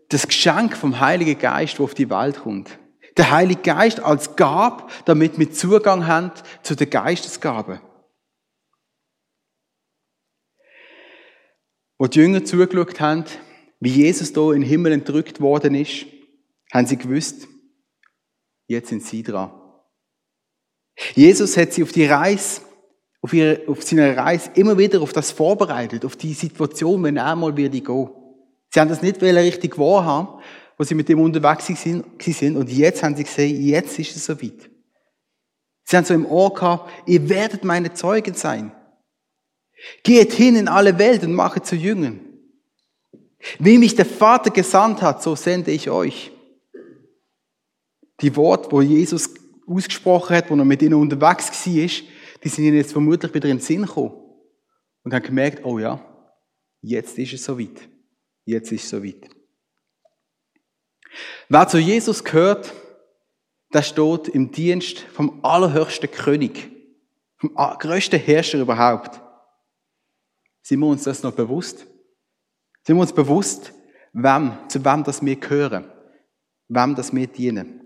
das 0.09 0.27
Geschenk 0.27 0.75
vom 0.75 0.99
Heiligen 0.99 1.39
Geist, 1.39 1.75
das 1.75 1.79
auf 1.81 1.93
die 1.93 2.09
Welt 2.09 2.41
kommt. 2.41 2.77
Der 3.17 3.31
Heilige 3.31 3.61
Geist 3.61 3.99
als 3.99 4.35
Gab, 4.35 4.91
damit 5.05 5.37
wir 5.39 5.51
Zugang 5.51 6.07
haben 6.07 6.31
zu 6.63 6.75
den 6.75 6.89
Geistesgaben. 6.89 7.79
Wo 11.97 12.07
die 12.07 12.19
Jünger 12.19 12.45
zugeschaut 12.45 12.99
haben, 12.99 13.25
wie 13.79 13.89
Jesus 13.89 14.33
da 14.33 14.51
in 14.51 14.61
den 14.61 14.69
Himmel 14.69 14.93
entrückt 14.93 15.41
worden 15.41 15.75
ist, 15.75 16.05
haben 16.71 16.87
sie 16.87 16.97
gewusst, 16.97 17.47
jetzt 18.67 18.89
sind 18.89 19.03
sie 19.03 19.23
dran. 19.23 19.51
Jesus 21.15 21.55
hat 21.57 21.73
sie 21.73 21.83
auf 21.83 21.91
die 21.91 22.05
Reise, 22.05 22.61
auf, 23.21 23.33
ihre, 23.33 23.67
auf 23.67 23.83
seiner 23.83 24.15
Reise 24.15 24.51
immer 24.55 24.77
wieder 24.77 25.01
auf 25.01 25.13
das 25.13 25.31
vorbereitet, 25.31 26.05
auf 26.05 26.15
die 26.15 26.33
Situation, 26.33 27.03
wenn 27.03 27.17
er 27.17 27.35
mal 27.35 27.55
wieder 27.55 27.69
gehen. 27.69 28.09
Sie 28.71 28.79
haben 28.79 28.89
das 28.89 29.01
nicht 29.01 29.21
richtig 29.21 29.77
wahrhaben, 29.77 30.41
wo 30.77 30.83
sie 30.83 30.95
mit 30.95 31.09
ihm 31.09 31.19
unterwegs 31.19 31.67
sind, 31.67 32.55
und 32.55 32.69
jetzt 32.69 33.03
haben 33.03 33.15
sie 33.15 33.23
gesehen, 33.23 33.61
jetzt 33.61 33.99
ist 33.99 34.15
es 34.15 34.25
soweit. 34.25 34.69
Sie 35.83 35.97
haben 35.97 36.05
so 36.05 36.13
im 36.13 36.25
Ohr 36.25 36.53
gehabt, 36.53 36.91
ihr 37.07 37.27
werdet 37.29 37.63
meine 37.63 37.93
Zeugen 37.93 38.35
sein. 38.35 38.71
Geht 40.03 40.33
hin 40.33 40.55
in 40.55 40.67
alle 40.67 40.99
Welt 40.99 41.23
und 41.23 41.33
mache 41.33 41.61
zu 41.61 41.75
Jüngern. 41.75 42.19
Wie 43.57 43.77
mich 43.77 43.95
der 43.95 44.05
Vater 44.05 44.51
gesandt 44.51 45.01
hat, 45.01 45.23
so 45.23 45.35
sende 45.35 45.71
ich 45.71 45.89
euch. 45.89 46.31
Die 48.21 48.35
Worte, 48.35 48.71
wo 48.71 48.81
Jesus 48.81 49.33
ausgesprochen 49.65 50.35
hat, 50.35 50.49
wo 50.49 50.55
er 50.55 50.65
mit 50.65 50.81
ihnen 50.81 50.95
unterwegs 50.95 51.49
war, 51.49 51.89
die 52.43 52.49
sind 52.49 52.65
ihnen 52.65 52.77
jetzt 52.77 52.91
vermutlich 52.91 53.33
wieder 53.33 53.49
in 53.49 53.57
den 53.57 53.63
Sinn 53.63 53.81
gekommen. 53.81 54.13
Und 55.03 55.13
haben 55.13 55.23
gemerkt, 55.23 55.65
oh 55.65 55.79
ja, 55.79 56.05
jetzt 56.81 57.17
ist 57.17 57.33
es 57.33 57.43
soweit. 57.43 57.88
Jetzt 58.49 58.71
ist 58.71 58.85
es 58.85 58.89
soweit. 58.89 59.29
Wer 61.49 61.67
zu 61.67 61.77
Jesus 61.77 62.23
gehört, 62.23 62.73
der 63.71 63.83
steht 63.83 64.27
im 64.29 64.49
Dienst 64.51 65.01
vom 65.01 65.45
allerhöchsten 65.45 66.09
König, 66.09 66.71
vom 67.37 67.53
größten 67.53 68.19
Herrscher 68.19 68.59
überhaupt. 68.59 69.21
Sind 70.63 70.79
wir 70.79 70.87
uns 70.87 71.03
das 71.03 71.21
noch 71.21 71.33
bewusst? 71.35 71.85
Sind 72.81 72.95
wir 72.95 73.01
uns 73.01 73.13
bewusst, 73.13 73.71
wem, 74.13 74.57
zu 74.67 74.83
wem 74.83 75.03
das 75.03 75.23
wir 75.23 75.35
gehören, 75.35 75.85
wem 76.69 76.95
das 76.95 77.13
wir 77.13 77.27
dienen. 77.27 77.78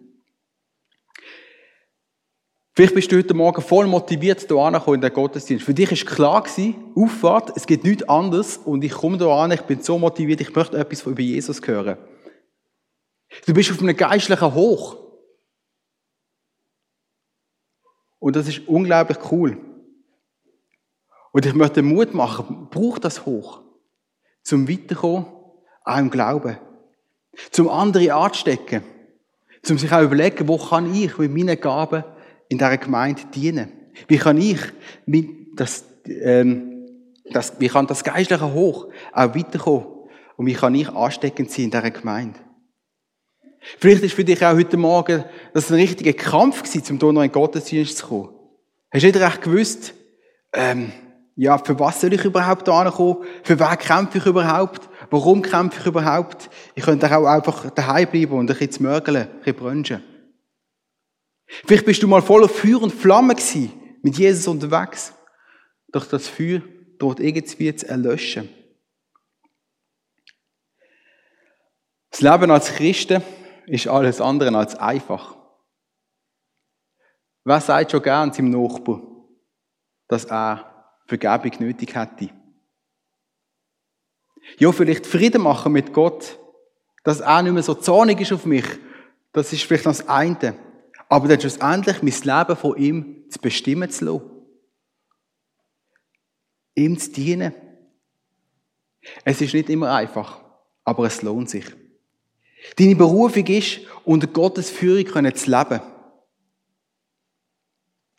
Vielleicht 2.76 2.96
bist 2.96 3.12
du 3.12 3.18
heute 3.18 3.36
Morgen 3.36 3.62
voll 3.62 3.86
motiviert, 3.86 4.48
hier 4.48 4.58
anzukommen 4.58 4.96
in 4.96 5.02
den 5.02 5.14
Gottesdienst. 5.14 5.64
Für 5.64 5.76
dich 5.76 5.92
ist 5.92 6.08
klar 6.08 6.42
gewesen, 6.42 6.92
Auffahrt, 6.96 7.56
es 7.56 7.68
gibt 7.68 7.84
nichts 7.84 8.10
anderes 8.10 8.58
und 8.58 8.84
ich 8.84 8.92
komme 8.92 9.18
hier 9.20 9.28
an, 9.28 9.52
ich 9.52 9.62
bin 9.62 9.84
so 9.84 10.00
motiviert, 10.00 10.42
ich 10.42 10.56
möchte 10.56 10.80
etwas 10.80 11.06
über 11.06 11.22
Jesus 11.22 11.62
hören. 11.64 11.98
Du 13.46 13.54
bist 13.54 13.70
auf 13.70 13.80
einem 13.80 13.96
geistlichen 13.96 14.56
Hoch. 14.56 14.98
Und 18.18 18.36
das 18.36 18.48
ist 18.48 18.68
unglaublich 18.68 19.20
cool. 19.32 19.58
Und 21.32 21.46
ich 21.46 21.54
möchte 21.54 21.84
Mut 21.84 22.16
machen, 22.16 22.70
brauch 22.72 22.98
das 22.98 23.24
Hoch 23.28 23.62
zum 24.42 24.68
Weiterkommen, 24.68 25.28
auch 25.84 25.98
im 25.98 26.10
Glauben. 26.10 26.58
Zum 27.52 27.70
andere 27.70 28.16
anzustecken. 28.16 28.84
Zum 29.62 29.78
sich 29.78 29.92
auch 29.92 30.02
überlegen, 30.02 30.48
wo 30.48 30.58
kann 30.58 30.92
ich 30.94 31.20
mit 31.20 31.32
meinen 31.32 31.60
Gaben 31.60 32.04
in 32.54 32.58
dieser 32.60 32.78
Gemeinde 32.78 33.22
dienen? 33.34 33.72
Wie 34.08 34.18
kann 34.18 34.38
ich 34.38 34.60
das, 35.56 35.86
ähm, 36.08 36.88
das, 37.32 37.60
wie 37.60 37.68
kann 37.68 37.88
das 37.88 38.04
Geistliche 38.04 38.54
hoch 38.54 38.88
auch 39.12 39.36
weiterkommen? 39.36 39.88
Und 40.38 40.46
wie 40.46 40.54
kann 40.54 40.76
ich 40.76 40.90
ansteckend 40.90 41.52
sein 41.52 41.66
in 41.66 41.72
dieser 41.72 41.92
Gemeinde? 41.92 42.40
Vielleicht 43.80 44.04
ist 44.04 44.14
für 44.14 44.24
dich 44.24 44.44
auch 44.46 44.56
heute 44.56 44.78
Morgen 44.78 45.24
das 45.54 45.70
ein 45.70 45.76
richtiger 45.76 46.14
Kampf 46.14 46.64
gewesen, 46.64 46.84
zum 46.84 47.00
hier 47.00 47.12
noch 47.14 47.22
in 47.22 47.30
den 47.30 47.34
Gottesdienst 47.34 47.98
zu 47.98 48.08
kommen. 48.08 48.30
Hast 48.92 49.04
du 49.04 49.08
nicht 49.08 49.20
recht 49.20 49.42
gewusst, 49.42 49.94
ähm, 50.54 50.92
ja, 51.36 51.58
für 51.58 51.80
was 51.80 52.02
soll 52.02 52.14
ich 52.14 52.26
überhaupt 52.26 52.68
da 52.68 52.90
kommen? 52.92 53.24
Für 53.44 53.60
wen 53.60 53.78
kämpfe 53.78 54.18
ich 54.20 54.26
überhaupt? 54.26 54.90
Warum 55.10 55.42
kämpfe 55.42 55.80
ich 55.80 55.86
überhaupt? 55.88 56.50
Ich 56.76 56.84
könnte 56.84 57.16
auch 57.16 57.26
einfach 57.26 57.70
daheim 57.72 58.08
bleiben 58.10 58.34
und 58.34 58.42
ein 58.42 58.46
bisschen 58.48 58.72
zu 58.72 58.84
mörgeln, 58.84 59.24
ein 59.24 59.40
bisschen 59.40 59.56
brunchen. 59.56 60.13
Vielleicht 61.66 61.86
bist 61.86 62.02
du 62.02 62.08
mal 62.08 62.22
voller 62.22 62.50
Feuer 62.50 62.82
und 62.82 62.94
Flamme 62.94 63.36
gewesen, 63.36 63.72
mit 64.02 64.18
Jesus 64.18 64.48
unterwegs. 64.48 65.14
Doch 65.92 66.06
das 66.06 66.28
Feuer 66.28 66.62
droht 66.98 67.20
irgendwie 67.20 67.76
zu 67.76 67.88
erlöschen. 67.88 68.50
Das 72.10 72.22
Leben 72.22 72.52
als 72.52 72.74
Christen 72.74 73.24
ist 73.66 73.88
alles 73.88 74.22
andere 74.22 74.56
als 74.56 74.76
einfach. 74.76 75.36
Wer 77.44 77.60
sagt 77.60 77.92
schon 77.92 78.02
gern 78.02 78.32
seinem 78.32 78.52
Nachbar, 78.52 79.02
dass 80.08 80.26
er 80.26 80.92
Vergebung 81.08 81.52
nötig 81.60 81.96
hätte? 81.96 82.30
Ja, 84.58 84.72
vielleicht 84.72 85.06
Frieden 85.06 85.42
machen 85.42 85.72
mit 85.72 85.94
Gott, 85.94 86.38
dass 87.04 87.20
er 87.20 87.42
nicht 87.42 87.54
mehr 87.54 87.64
so 87.64 87.74
zornig 87.74 88.22
ist 88.22 88.34
auf 88.34 88.46
mich. 88.46 88.66
Das 89.32 89.52
ist 89.52 89.64
vielleicht 89.64 89.86
das 89.86 90.08
eine. 90.08 90.56
Aber 91.14 91.28
dann 91.28 91.40
schlussendlich 91.40 92.02
mein 92.02 92.40
Leben 92.40 92.58
von 92.60 92.76
ihm 92.76 93.30
zu 93.30 93.38
bestimmen 93.38 93.88
zu 93.92 94.06
lassen. 94.06 94.32
Ihm 96.74 96.98
zu 96.98 97.12
dienen. 97.12 97.54
Es 99.24 99.40
ist 99.40 99.54
nicht 99.54 99.70
immer 99.70 99.94
einfach, 99.94 100.42
aber 100.84 101.06
es 101.06 101.22
lohnt 101.22 101.52
sich. 101.52 101.66
Deine 102.78 102.96
Berufung 102.96 103.46
ist, 103.46 103.82
unter 104.06 104.26
Gottes 104.26 104.72
Führung 104.72 105.06
zu 105.36 105.52
leben. 105.52 105.82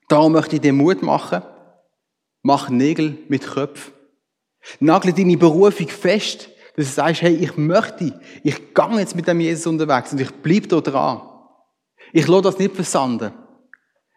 Darum 0.07 0.31
möchte 0.31 0.55
ich 0.55 0.63
dir 0.63 0.73
Mut 0.73 1.03
machen, 1.03 1.43
mach 2.43 2.69
Nägel 2.69 3.19
mit 3.27 3.45
Köpfen. 3.45 3.93
Nagle 4.79 5.13
deine 5.13 5.37
Berufung 5.37 5.89
fest, 5.89 6.49
dass 6.77 6.87
du 6.87 6.93
sagst, 6.93 7.23
hey, 7.23 7.35
ich 7.35 7.57
möchte, 7.57 8.21
ich 8.45 8.73
gehe 8.73 9.01
jetzt 9.01 9.17
mit 9.17 9.27
dem 9.27 9.41
Jesus 9.41 9.67
unterwegs 9.67 10.13
und 10.13 10.21
ich 10.21 10.31
bleibe 10.31 10.69
da 10.69 10.81
dran. 10.81 11.34
Ich 12.16 12.28
lasse 12.28 12.42
das 12.42 12.59
nicht 12.61 12.76
versanden. 12.76 13.33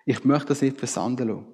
Ich 0.05 0.23
möchte 0.23 0.49
das 0.49 0.61
nicht 0.61 0.77
versanden 0.77 1.27
lassen. 1.29 1.47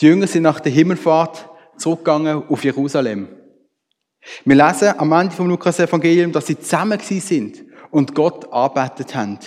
Die 0.00 0.06
Jünger 0.06 0.26
sind 0.26 0.42
nach 0.42 0.58
der 0.58 0.72
Himmelfahrt 0.72 1.46
zurückgegangen 1.76 2.48
auf 2.48 2.64
Jerusalem. 2.64 3.28
Wir 4.46 4.56
lesen 4.56 4.98
am 4.98 5.12
Ende 5.12 5.34
vom 5.34 5.50
Lukas-Evangelium, 5.50 6.32
dass 6.32 6.46
sie 6.46 6.58
zusammen 6.58 6.98
sind 6.98 7.62
und 7.90 8.14
Gott 8.14 8.50
arbeitet 8.50 9.14
haben. 9.14 9.38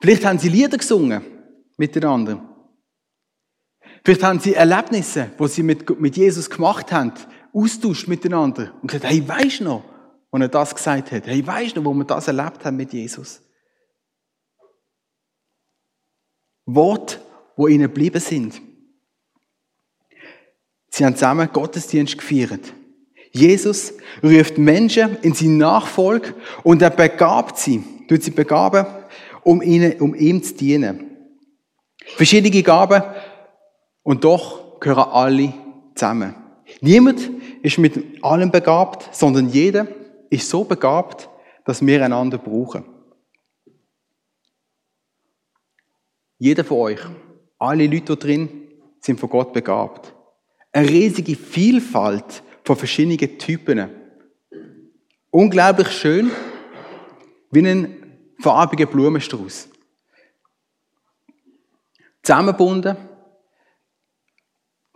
Vielleicht 0.00 0.24
haben 0.24 0.38
sie 0.38 0.48
Lieder 0.48 0.78
gesungen 0.78 1.22
miteinander. 1.76 2.40
Vielleicht 4.04 4.22
haben 4.22 4.38
sie 4.38 4.54
Erlebnisse, 4.54 5.32
wo 5.38 5.48
sie 5.48 5.64
mit, 5.64 5.98
mit 5.98 6.16
Jesus 6.16 6.48
gemacht 6.48 6.92
haben, 6.92 7.14
austauscht 7.52 8.06
miteinander 8.06 8.72
und 8.80 8.92
gesagt, 8.92 9.06
hey, 9.06 9.26
weisst 9.26 9.58
du 9.58 9.64
noch, 9.64 9.93
wo 10.34 10.38
er 10.38 10.48
das 10.48 10.74
gesagt 10.74 11.12
hat? 11.12 11.28
Hey, 11.28 11.46
weisst 11.46 11.76
du 11.76 11.84
wo 11.84 11.94
wir 11.94 12.02
das 12.02 12.26
erlebt 12.26 12.64
haben 12.64 12.76
mit 12.76 12.92
Jesus? 12.92 13.40
Wort, 16.66 17.20
wo 17.54 17.68
ihnen 17.68 17.82
geblieben 17.82 18.18
sind. 18.18 18.60
Sie 20.88 21.04
haben 21.04 21.14
zusammen 21.14 21.48
Gottesdienst 21.52 22.18
gefeiert. 22.18 22.72
Jesus 23.30 23.94
ruft 24.24 24.58
Menschen 24.58 25.18
in 25.22 25.34
seine 25.34 25.52
Nachfolge 25.52 26.34
und 26.64 26.82
er 26.82 26.90
begabt 26.90 27.56
sie, 27.56 27.84
tut 28.08 28.24
sie 28.24 28.32
begaben, 28.32 28.86
um, 29.44 29.62
ihnen, 29.62 30.00
um 30.00 30.16
ihm 30.16 30.42
zu 30.42 30.54
dienen. 30.54 31.16
Verschiedene 32.16 32.60
Gaben 32.64 33.04
und 34.02 34.24
doch 34.24 34.80
gehören 34.80 35.10
alle 35.12 35.54
zusammen. 35.94 36.34
Niemand 36.80 37.20
ist 37.62 37.78
mit 37.78 38.24
allem 38.24 38.50
begabt, 38.50 39.14
sondern 39.14 39.48
jeder 39.48 39.86
ist 40.34 40.50
so 40.50 40.64
begabt, 40.64 41.28
dass 41.64 41.84
wir 41.84 42.04
einander 42.04 42.38
brauchen. 42.38 42.84
Jeder 46.38 46.64
von 46.64 46.78
euch, 46.78 47.00
alle 47.58 47.86
Leute 47.86 48.12
hier 48.12 48.16
drin, 48.16 48.68
sind 49.00 49.20
von 49.20 49.30
Gott 49.30 49.52
begabt. 49.52 50.14
Eine 50.72 50.88
riesige 50.88 51.36
Vielfalt 51.36 52.42
von 52.64 52.76
verschiedenen 52.76 53.38
Typen. 53.38 53.88
Unglaublich 55.30 55.90
schön, 55.90 56.30
wie 57.50 57.66
ein 57.66 58.18
farbiger 58.40 58.86
Blumenstrauß. 58.86 59.68
Zusammengebunden, 62.22 62.96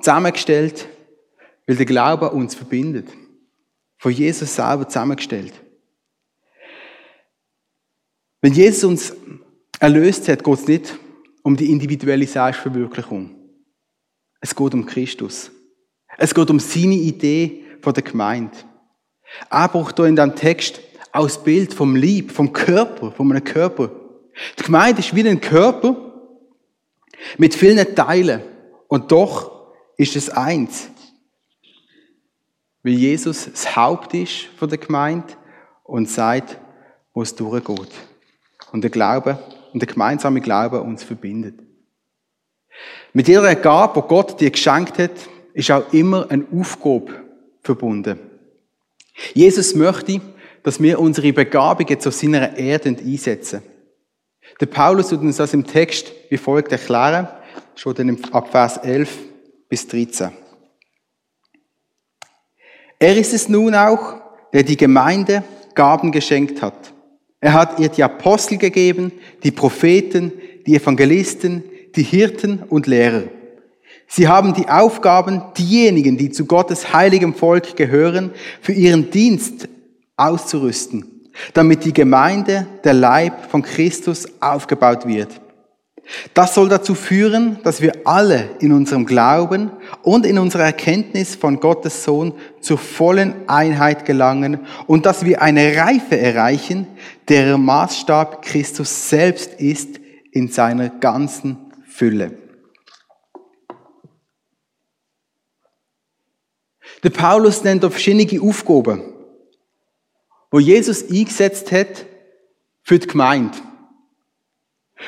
zusammengestellt, 0.01 0.89
weil 1.67 1.77
der 1.77 1.87
Glaube 1.87 2.31
uns 2.31 2.55
verbindet. 2.55 3.09
Von 3.99 4.13
Jesus 4.13 4.55
selber 4.55 4.89
zusammengestellt. 4.89 5.53
Wenn 8.41 8.53
Jesus 8.53 8.85
uns 8.85 9.13
erlöst 9.81 10.29
hat, 10.29 10.45
geht 10.45 10.59
es 10.59 10.69
nicht 10.69 10.99
um 11.43 11.57
die 11.57 11.71
individuelle 11.71 12.27
Selbstverwirklichung. 12.27 13.35
Es 14.41 14.55
geht 14.55 14.75
um 14.75 14.87
Christus. 14.87 15.51
Es 16.17 16.35
geht 16.35 16.51
um 16.51 16.61
seine 16.61 16.95
Idee 16.95 17.65
von 17.81 17.93
der 17.93 18.03
Gemeinde. 18.03 18.57
Er 19.51 19.69
braucht 19.69 19.97
hier 19.97 20.07
in 20.07 20.17
diesem 20.17 20.37
Text 20.37 20.81
das 21.13 21.43
Bild 21.43 21.75
vom 21.75 21.97
Lieb, 21.97 22.31
vom 22.31 22.53
Körper, 22.53 23.11
von 23.13 23.31
einem 23.31 23.43
Körper. 23.43 23.91
Die 24.59 24.63
Gemeinde 24.63 25.01
ist 25.01 25.15
wie 25.15 25.29
ein 25.29 25.41
Körper 25.41 25.97
mit 27.37 27.55
vielen 27.55 27.95
Teilen 27.95 28.43
und 28.87 29.11
doch 29.11 29.73
ist 29.97 30.15
es 30.15 30.31
eins. 30.31 30.89
Weil 32.83 32.95
Jesus 32.95 33.51
das 33.51 33.77
Haupt 33.77 34.15
ist 34.15 34.47
von 34.57 34.69
der 34.69 34.79
Gemeinde 34.79 35.35
und 35.85 36.09
sagt, 36.09 36.59
wo 37.13 37.23
es 37.23 37.35
durchgeht. 37.35 37.93
Und 38.73 38.83
der 38.83 38.91
Glaube 38.91 39.39
und 39.73 39.81
der 39.81 39.89
gemeinsame 39.89 40.41
Glaube 40.41 40.81
uns 40.81 41.03
verbindet. 41.03 41.59
Mit 43.13 43.29
jeder 43.29 43.55
Gabe, 43.55 44.01
die 44.01 44.09
Gott 44.09 44.41
dir 44.41 44.51
geschenkt 44.51 44.99
hat, 44.99 45.11
ist 45.55 45.71
auch 45.71 45.93
immer 45.93 46.31
eine 46.31 46.47
Aufgabe 46.53 47.25
verbunden. 47.63 48.19
Jesus 49.35 49.75
möchte, 49.75 50.21
dass 50.63 50.81
wir 50.81 51.01
unsere 51.01 51.33
Begabungen 51.33 51.99
zu 51.99 52.11
seiner 52.11 52.57
Erde 52.57 52.91
einsetzen. 52.91 53.63
Der 54.61 54.67
Paulus 54.67 55.09
tut 55.09 55.21
uns 55.21 55.37
das 55.37 55.55
im 55.55 55.67
Text 55.67 56.13
wie 56.29 56.37
folgt 56.37 56.73
erklären, 56.73 57.29
schon 57.75 58.25
ab 58.33 58.51
Vers 58.51 58.77
11 58.79 59.19
bis 59.69 59.87
13. 59.89 60.31
Er 62.99 63.17
ist 63.17 63.33
es 63.33 63.49
nun 63.49 63.75
auch, 63.75 64.17
der 64.53 64.63
die 64.63 64.77
Gemeinde 64.77 65.45
Gaben 65.75 66.11
geschenkt 66.11 66.63
hat. 66.63 66.93
Er 67.41 67.53
hat 67.53 67.79
ihr 67.79 67.89
die 67.89 68.03
Apostel 68.03 68.59
gegeben, 68.59 69.13
die 69.45 69.53
Propheten, 69.53 70.33
die 70.67 70.75
Evangelisten, 70.75 71.63
die 71.95 72.03
Hirten 72.03 72.65
und 72.69 72.87
Lehrer. 72.87 73.25
Sie 74.09 74.27
haben 74.27 74.55
die 74.55 74.69
Aufgaben, 74.69 75.43
diejenigen, 75.57 76.17
die 76.17 76.31
zu 76.31 76.47
Gottes 76.47 76.93
heiligem 76.93 77.35
Volk 77.35 77.77
gehören, 77.77 78.33
für 78.61 78.73
ihren 78.73 79.11
Dienst 79.11 79.69
auszurüsten, 80.17 81.05
damit 81.55 81.85
die 81.85 81.93
Gemeinde, 81.93 82.67
der 82.83 82.95
Leib 82.95 83.51
von 83.51 83.63
Christus 83.63 84.27
aufgebaut 84.41 85.07
wird. 85.07 85.41
Das 86.33 86.55
soll 86.55 86.69
dazu 86.69 86.95
führen, 86.95 87.59
dass 87.65 87.83
wir 87.83 88.07
alle 88.07 88.49
in 88.61 88.73
unserem 88.73 89.05
Glauben 89.05 89.71
und 90.03 90.25
in 90.25 90.39
unserer 90.39 90.65
Erkenntnis 90.65 91.35
von 91.35 91.61
Gottes 91.61 92.05
Sohn 92.05 92.33
zur 92.61 92.79
vollen 92.79 93.47
Einheit 93.47 94.07
gelangen 94.07 94.61
und 94.87 95.05
dass 95.05 95.25
wir 95.25 95.43
eine 95.43 95.77
Reife 95.77 96.19
erreichen, 96.19 96.87
deren 97.29 97.65
Maßstab 97.65 98.43
Christus 98.43 99.11
selbst 99.11 99.55
ist 99.61 100.01
in 100.33 100.49
seiner 100.49 100.89
ganzen 100.89 101.59
Fülle. 101.87 102.33
Der 107.03 107.11
Paulus 107.11 107.63
nennt 107.65 107.85
verschiedene 107.85 108.43
Aufgaben, 108.43 109.03
wo 110.51 110.59
Jesus 110.59 111.11
eingesetzt 111.11 111.71
hat 111.71 112.07
für 112.83 112.99
die 112.99 113.07
Gemeinde. 113.07 113.68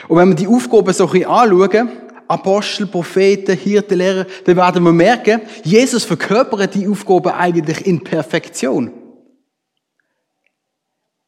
Und 0.09 0.17
wenn 0.17 0.29
wir 0.29 0.37
die 0.37 0.47
Aufgaben 0.47 0.93
so 0.93 1.07
ein 1.07 1.13
bisschen 1.13 1.31
anschauen, 1.31 1.89
Apostel, 2.29 2.87
Propheten, 2.87 3.57
Hirten, 3.57 3.99
Lehrer, 3.99 4.27
dann 4.45 4.57
werden 4.57 4.85
wir 4.85 4.93
merken, 4.93 5.41
Jesus 5.65 6.05
verkörpert 6.05 6.75
die 6.75 6.87
Aufgaben 6.87 7.33
eigentlich 7.33 7.87
in 7.87 8.05
Perfektion. 8.05 8.93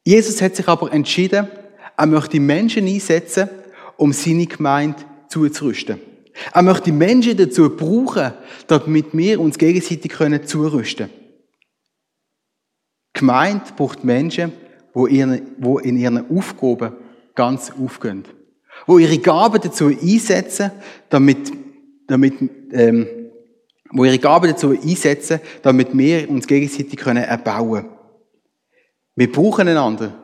Jesus 0.05 0.41
hat 0.41 0.55
sich 0.55 0.69
aber 0.69 0.93
entschieden, 0.93 1.49
er 1.97 2.07
möchte 2.07 2.39
Menschen 2.39 2.87
einsetzen, 2.87 3.49
um 3.97 4.13
seine 4.13 4.47
Gemeinde 4.47 5.03
zuzurüsten. 5.29 6.01
Er 6.53 6.63
möchte 6.63 6.93
Menschen 6.93 7.37
dazu 7.37 7.77
brauchen, 7.77 8.33
damit 8.67 9.07
wir 9.13 9.41
uns 9.41 9.59
gegenseitig 9.59 10.13
können 10.13 10.47
zurüsten 10.47 11.09
können. 11.09 11.23
Gemeinde 13.13 13.65
braucht 13.77 14.05
Menschen, 14.05 14.53
die 14.95 15.19
in 15.19 15.99
ihren 15.99 16.31
Aufgaben 16.37 16.95
ganz 17.35 17.71
aufgehen. 17.71 18.25
Die 18.89 19.03
ihre 19.03 19.19
Gaben 19.19 19.61
dazu 19.61 19.87
einsetzen, 19.87 20.73
damit, 21.09 21.53
damit, 22.07 22.35
ähm, 22.73 23.07
wo 23.91 24.05
ihre 24.05 24.19
Gaben 24.19 24.51
dazu 24.51 24.71
einsetzen, 24.71 25.41
damit 25.63 25.97
wir 25.97 26.29
uns 26.29 26.47
gegenseitig 26.47 26.97
können 26.99 27.25
erbauen 27.25 27.83
können. 27.83 27.91
Wir 29.15 29.31
brauchen 29.31 29.69
einander 29.69 30.15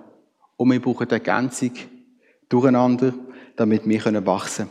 und 0.57 0.71
wir 0.71 0.81
brauchen 0.81 1.07
die 1.07 1.15
Ergänzung 1.15 1.73
durcheinander, 2.49 3.15
damit 3.57 3.89
wir 3.89 3.99
können 3.99 4.27
wachsen. 4.27 4.69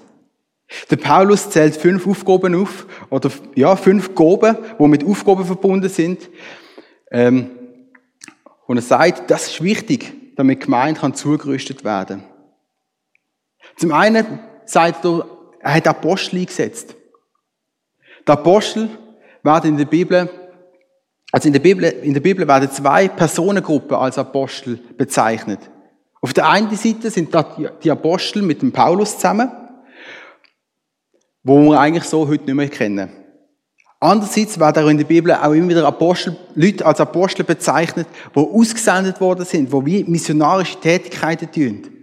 Der 0.90 0.98
Paulus 0.98 1.50
zählt 1.50 1.78
fünf 1.78 2.06
Aufgaben 2.08 2.56
auf, 2.56 2.88
oder 3.10 3.32
ja, 3.56 3.76
fünf 3.76 4.14
Gaben, 4.16 4.58
die 4.78 4.88
mit 4.88 5.06
Aufgaben 5.06 5.46
verbunden 5.46 5.88
sind. 5.88 6.30
Ähm, 7.10 7.52
und 8.66 8.78
er 8.78 8.84
sagt, 8.84 9.32
das 9.32 9.48
ist 9.48 9.64
wichtig, 9.64 10.14
damit 10.36 10.62
Gemeinde 10.62 11.00
kann 11.00 11.14
zugerüstet 11.14 11.86
werden 11.86 12.24
Zum 13.78 13.92
einen 13.92 14.40
sagt 14.66 15.06
er, 15.06 15.26
er 15.60 15.74
hat 15.76 15.88
Apostel 15.88 16.40
eingesetzt. 16.40 16.96
Die 18.28 18.32
Apostel 18.32 18.90
werden 19.44 19.72
in 19.72 19.78
der 19.78 19.86
Bibel, 19.86 20.30
also 21.32 21.48
in 21.48 21.54
der 21.54 21.60
Bibel, 21.60 21.84
in 21.84 22.14
der 22.14 22.22
Bibel 22.22 22.48
werden 22.48 22.72
zwei 22.72 23.08
Personengruppen 23.08 23.96
als 23.96 24.18
Apostel 24.18 24.80
bezeichnet. 24.98 25.60
Auf 26.22 26.34
der 26.34 26.50
einen 26.50 26.76
Seite 26.76 27.12
sind 27.12 27.34
die 27.84 27.92
Apostel 27.92 28.42
mit 28.42 28.62
dem 28.62 28.72
Paulus 28.72 29.16
zusammen, 29.16 29.52
wo 31.44 31.70
wir 31.70 31.80
eigentlich 31.80 32.06
so 32.06 32.28
heute 32.28 32.46
nicht 32.46 32.56
mehr 32.56 32.70
kennen. 32.70 33.12
Andererseits 34.00 34.60
werden 34.60 34.84
auch 34.84 34.90
in 34.90 34.98
der 34.98 35.06
Bibel 35.06 35.34
auch 35.34 35.54
immer 35.54 35.70
wieder 35.70 35.86
Apostel, 35.86 36.36
Leute 36.56 36.86
als 36.86 37.00
Apostel 37.00 37.44
bezeichnet, 37.44 38.08
die 38.36 38.40
ausgesendet 38.40 39.20
worden 39.22 39.46
sind, 39.46 39.72
die 39.72 39.86
wie 39.86 40.04
missionarische 40.04 40.80
Tätigkeiten 40.80 41.52
tun. 41.52 41.97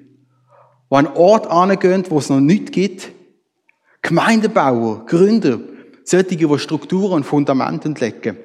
Die 0.94 0.98
an 0.98 1.08
Ort 1.08 1.48
angehen, 1.48 2.04
wo 2.08 2.18
es 2.18 2.30
noch 2.30 2.38
nichts 2.38 2.70
gibt. 2.70 3.10
Gemeindebauer, 4.00 5.04
Gründer, 5.06 5.58
solche, 6.04 6.36
die 6.36 6.58
Strukturen 6.60 7.14
und 7.14 7.24
Fundamente 7.24 7.88
legen. 7.88 8.36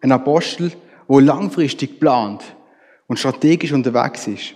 Ein 0.00 0.10
Apostel, 0.10 0.72
der 1.08 1.20
langfristig 1.20 2.00
plant 2.00 2.42
und 3.06 3.20
strategisch 3.20 3.72
unterwegs 3.72 4.26
ist. 4.26 4.54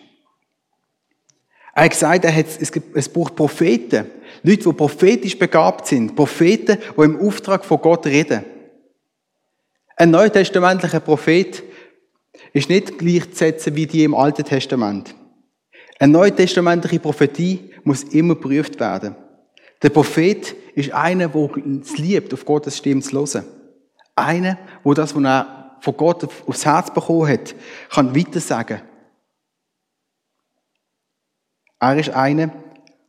Er 1.72 1.84
hat 1.84 1.90
gesagt, 1.92 2.24
er 2.24 2.34
hat, 2.34 2.46
es, 2.60 2.72
es 2.94 3.08
braucht 3.08 3.36
Propheten. 3.36 4.06
Leute, 4.42 4.64
die 4.64 4.72
prophetisch 4.72 5.38
begabt 5.38 5.86
sind. 5.86 6.16
Propheten, 6.16 6.78
die 6.96 7.02
im 7.04 7.20
Auftrag 7.20 7.64
von 7.64 7.80
Gott 7.80 8.06
reden. 8.06 8.44
Ein 9.94 10.10
neutestamentlicher 10.10 10.98
Prophet 10.98 11.62
ist 12.52 12.68
nicht 12.68 12.98
gleichzusetzen 12.98 13.76
wie 13.76 13.86
die 13.86 14.02
im 14.02 14.16
Alten 14.16 14.42
Testament. 14.42 15.14
Eine 15.98 16.12
neutestamentliche 16.12 17.00
Prophetie 17.00 17.74
muss 17.84 18.04
immer 18.04 18.34
geprüft 18.34 18.78
werden. 18.78 19.16
Der 19.82 19.90
Prophet 19.90 20.54
ist 20.74 20.92
einer, 20.92 21.28
der 21.28 21.50
es 21.82 21.96
liebt, 21.98 22.32
auf 22.34 22.44
Gottes 22.44 22.76
Stimme 22.76 23.02
zu 23.02 23.16
hören. 23.16 23.44
Einer, 24.14 24.58
der 24.84 24.94
das, 24.94 25.14
was 25.14 25.22
er 25.24 25.78
von 25.80 25.96
Gott 25.96 26.28
aufs 26.46 26.64
Herz 26.64 26.92
bekommen 26.92 27.28
hat, 27.28 27.54
kann 27.90 28.14
weitersagen 28.14 28.80
er 31.80 31.96
ist 31.96 32.10
einer, 32.10 32.48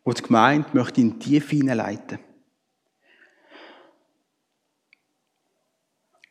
der 0.05 0.13
die 0.13 0.21
Gemeinde 0.21 0.69
möchte 0.73 1.01
in 1.01 1.19
die 1.19 1.19
Tiefe 1.19 1.55
hineinleiten 1.55 2.19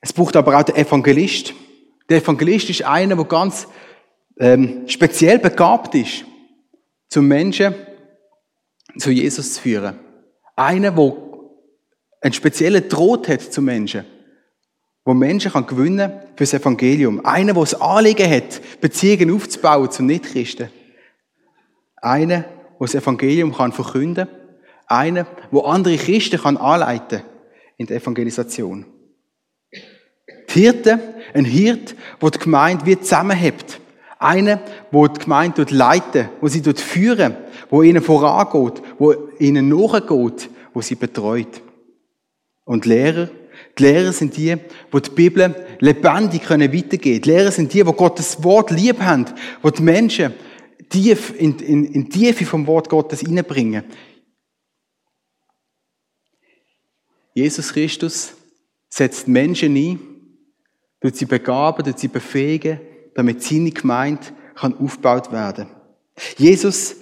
Es 0.01 0.13
braucht 0.13 0.37
aber 0.37 0.57
auch 0.57 0.63
den 0.63 0.77
Evangelist. 0.77 1.53
Der 2.09 2.19
Evangelist 2.19 2.71
ist 2.71 2.85
einer, 2.85 3.17
der 3.17 3.25
ganz 3.25 3.67
ähm, 4.39 4.89
speziell 4.89 5.41
begabt 5.41 5.95
ist, 5.97 6.25
zum 7.09 7.27
Menschen 7.27 7.75
zu 8.99 9.11
Jesus 9.11 9.55
zu 9.55 9.63
führen. 9.63 9.99
Einer, 10.57 10.91
der 10.91 11.17
einen 12.21 12.33
speziellen 12.33 12.89
Droht 12.89 13.29
hat 13.29 13.43
zu 13.43 13.63
Menschen, 13.63 14.05
wo 15.05 15.15
Menschen 15.15 15.53
kann 15.53 15.67
gewinnen 15.67 16.13
für 16.37 16.45
das 16.45 16.55
Evangelium. 16.55 17.25
Einer, 17.25 17.55
der 17.55 17.63
das 17.63 17.81
Anliegen 17.81 18.31
hat, 18.31 18.61
Beziehungen 18.81 19.35
aufzubauen 19.35 19.91
zu 19.91 20.03
Nichtchristen. 20.03 20.71
Einer, 21.97 22.41
der 22.41 22.49
das 22.79 22.95
Evangelium 22.95 23.55
kann 23.55 23.73
verkünden. 23.73 24.29
Einer, 24.87 25.27
der 25.53 25.65
andere 25.65 25.97
Christen 25.97 26.41
kann 26.41 26.57
anleiten 26.57 27.23
in 27.77 27.87
der 27.87 27.99
Evangelisation. 27.99 28.85
Die 30.51 30.61
Hirte, 30.61 30.99
ein 31.35 31.45
Hirt, 31.45 31.95
der 32.21 32.31
die 32.31 32.39
Gemeinde 32.39 32.87
wie 32.87 32.99
zusammenhebt. 32.99 33.81
Einer, 34.19 34.61
der 34.93 35.09
die 35.09 35.21
Gemeinde 35.21 35.67
leitet, 35.71 36.29
wo 36.41 36.49
sie 36.49 36.63
führen, 36.63 37.37
wo 37.71 37.83
ihnen 37.83 38.03
vorangeht, 38.03 38.83
wo 38.99 39.15
ihnen 39.39 39.69
nachgeht, 39.69 40.51
wo 40.75 40.81
sie 40.81 40.97
betreut. 40.97 41.63
Und 42.65 42.85
Lehrer, 42.85 43.31
die 43.79 43.83
Lehrer 43.83 44.13
sind 44.13 44.37
die, 44.37 44.57
die 44.93 45.01
die 45.01 45.11
Bibel 45.11 45.55
lebendig 45.79 46.43
können. 46.43 46.71
Die 46.71 47.21
Lehrer 47.25 47.53
sind 47.53 47.73
die, 47.73 47.85
die 47.85 47.93
Gottes 47.93 48.43
Wort 48.43 48.71
lieb 48.71 49.01
haben, 49.01 49.27
die 49.65 49.71
die 49.71 49.83
Menschen 49.83 50.35
tief 50.89 51.33
in, 51.39 51.59
in, 51.61 51.85
in 51.85 52.05
die 52.05 52.09
Tiefe 52.09 52.45
vom 52.45 52.67
Wort 52.67 52.89
Gottes 52.89 53.21
hineinbringen. 53.21 53.85
Jesus 57.35 57.73
Christus 57.73 58.35
setzt 58.89 59.29
Menschen 59.29 59.77
ein, 59.77 60.01
tut 61.01 61.15
sie 61.15 61.27
begaben, 61.27 61.85
tut 61.85 61.99
sie 61.99 62.09
befähigen, 62.09 62.81
damit 63.19 63.43
seine 63.43 63.73
Gemeinde 63.73 64.23
kann 64.55 64.79
aufgebaut 64.79 65.33
werden. 65.33 65.67
Jesus 66.37 66.95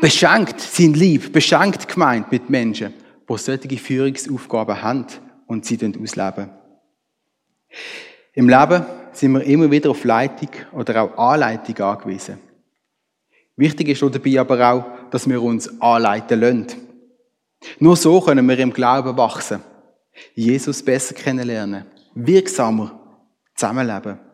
beschenkt 0.00 0.60
sein 0.60 0.94
Lieb, 0.94 1.32
beschenkt 1.32 1.88
Gemeinde 1.88 2.28
mit 2.30 2.48
Menschen, 2.48 2.94
die 3.28 3.38
solche 3.38 3.76
Führungsaufgaben 3.76 4.80
haben 4.80 5.06
und 5.48 5.64
sie 5.64 5.76
ausleben. 5.76 6.50
Im 8.34 8.48
Leben 8.48 8.86
sind 9.10 9.32
wir 9.32 9.42
immer 9.42 9.68
wieder 9.68 9.90
auf 9.90 10.04
Leitung 10.04 10.50
oder 10.72 11.02
auch 11.02 11.32
Anleitung 11.32 11.84
angewiesen. 11.84 12.38
Wichtig 13.56 13.88
ist 13.88 14.02
dabei 14.02 14.38
aber 14.38 14.70
auch, 14.70 15.10
dass 15.10 15.28
wir 15.28 15.42
uns 15.42 15.80
anleiten 15.80 16.40
lassen. 16.40 16.66
Nur 17.80 17.96
so 17.96 18.20
können 18.20 18.48
wir 18.48 18.58
im 18.60 18.72
Glauben 18.72 19.16
wachsen, 19.16 19.60
Jesus 20.36 20.84
besser 20.84 21.14
kennenlernen, 21.14 21.86
wirksamer 22.14 22.96
zusammenleben. 23.56 24.25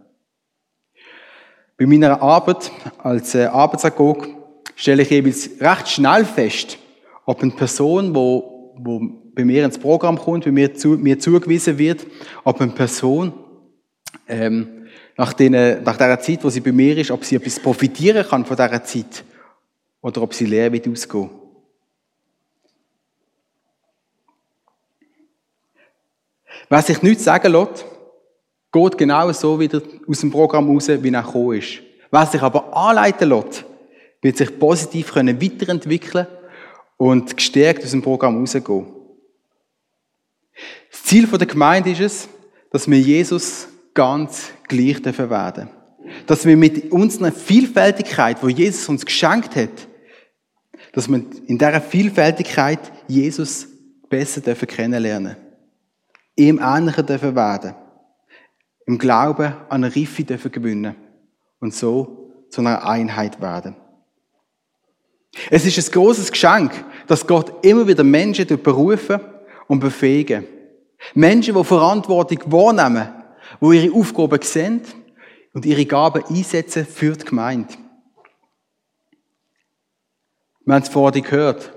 Bei 1.83 1.87
meiner 1.87 2.23
Arbeit 2.23 2.71
als 2.99 3.35
äh, 3.35 3.47
Arbeitsagog 3.47 4.29
stelle 4.77 5.03
ich 5.03 5.11
jeweils 5.11 5.51
recht 5.61 5.89
schnell 5.89 6.25
fest, 6.25 6.79
ob 7.27 7.43
eine 7.43 7.51
Person, 7.51 8.15
wo, 8.15 8.73
wo 8.77 9.01
bei 9.35 9.45
mir 9.45 9.65
ins 9.65 9.79
Programm 9.79 10.17
kommt, 10.17 10.45
bei 10.45 10.53
mir, 10.53 10.73
zu, 10.73 10.91
mir 10.91 11.19
zugewiesen 11.19 11.77
wird, 11.79 12.07
ob 12.45 12.61
eine 12.61 12.71
Person 12.71 13.33
ähm, 14.29 14.87
nach, 15.17 15.33
den, 15.33 15.83
nach 15.83 15.97
der 15.97 16.21
Zeit, 16.21 16.45
wo 16.45 16.51
sie 16.51 16.61
bei 16.61 16.71
mir 16.71 16.97
ist, 16.99 17.11
ob 17.11 17.25
sie 17.25 17.35
etwas 17.35 17.59
profitieren 17.59 18.25
kann 18.29 18.45
von 18.45 18.57
dieser 18.57 18.85
Zeit 18.85 19.25
oder 20.03 20.23
ob 20.23 20.35
sie 20.35 20.47
leer 20.47 20.73
wird 20.73 20.87
ausgehen. 20.87 21.31
Wer 26.69 26.83
sich 26.83 27.03
nichts 27.03 27.25
sagen 27.25 27.51
lässt, 27.51 27.87
geht 28.73 28.99
genau 28.99 29.31
so 29.33 29.61
wieder 29.61 29.83
aus 30.09 30.21
dem 30.21 30.31
Programm 30.31 30.71
raus, 30.71 30.89
wie 30.89 31.13
er 31.13 31.23
gekommen 31.23 31.59
ist. 31.59 31.81
Wer 32.11 32.27
sich 32.27 32.43
aber 32.43 32.75
anleiten 32.75 33.29
lässt, 33.29 33.65
wird 34.23 34.37
sich 34.37 34.59
positiv 34.59 35.13
können 35.13 35.41
weiterentwickeln 35.41 36.27
und 36.97 37.37
gestärkt 37.37 37.85
aus 37.85 37.91
dem 37.91 38.03
Programm 38.03 38.39
rausgehen. 38.39 38.87
Das 40.91 41.03
Ziel 41.05 41.27
der 41.27 41.47
Gemeinde 41.47 41.91
ist 41.91 42.01
es, 42.01 42.29
dass 42.71 42.89
wir 42.89 42.99
Jesus 42.99 43.69
ganz 43.95 44.51
gleich 44.69 45.03
dürfen 45.03 45.31
werden. 45.31 45.69
Dass 46.27 46.47
wir 46.47 46.57
mit 46.57 46.91
unserer 46.93 47.33
Vielfältigkeit, 47.33 48.43
wo 48.43 48.49
Jesus 48.49 48.89
uns 48.89 49.05
geschenkt 49.05 49.57
hat, 49.57 49.89
dass 50.93 51.09
wir 51.09 51.23
in 51.47 51.59
dieser 51.59 51.81
Vielfältigkeit 51.81 52.81
Jesus 53.09 53.67
besser 54.09 54.41
dürfen 54.41 54.69
kennenlernen. 54.69 55.37
Ihm 56.37 56.61
ähnlicher 56.63 57.03
dürfen 57.03 57.35
werden. 57.35 57.75
Im 58.87 58.99
Glauben 58.99 59.55
an 59.69 59.85
eine 59.85 59.95
Reife 59.95 60.25
dürfen 60.25 60.51
gewinnen. 60.51 60.97
Und 61.61 61.75
so 61.75 62.31
zu 62.51 62.61
einer 62.61 62.87
Einheit 62.87 63.41
werden. 63.41 63.77
Es 65.51 65.65
ist 65.65 65.79
ein 65.79 65.93
großes 65.93 66.31
Geschenk, 66.31 66.73
dass 67.07 67.27
Gott 67.27 67.65
immer 67.65 67.87
wieder 67.87 68.05
Menschen 68.05 68.47
berufen 68.63 69.21
und 69.69 69.81
befähigen. 69.81 70.45
Menschen, 71.15 71.55
die 71.55 71.65
Verantwortung 71.65 72.53
wahrnehmen 72.53 73.23
wo 73.61 73.73
ihre 73.73 73.95
Aufgaben 73.95 74.41
sehen 74.43 74.83
und 75.53 75.67
ihre 75.67 75.87
Gaben 75.87 76.25
einsetzen 76.25 76.87
für 76.87 77.17
die 77.17 77.25
Gemeinde. 77.25 77.75
Wir 80.65 80.75
haben 80.75 80.83
es 80.83 80.89
vorhin 80.89 81.23
gehört. 81.23 81.73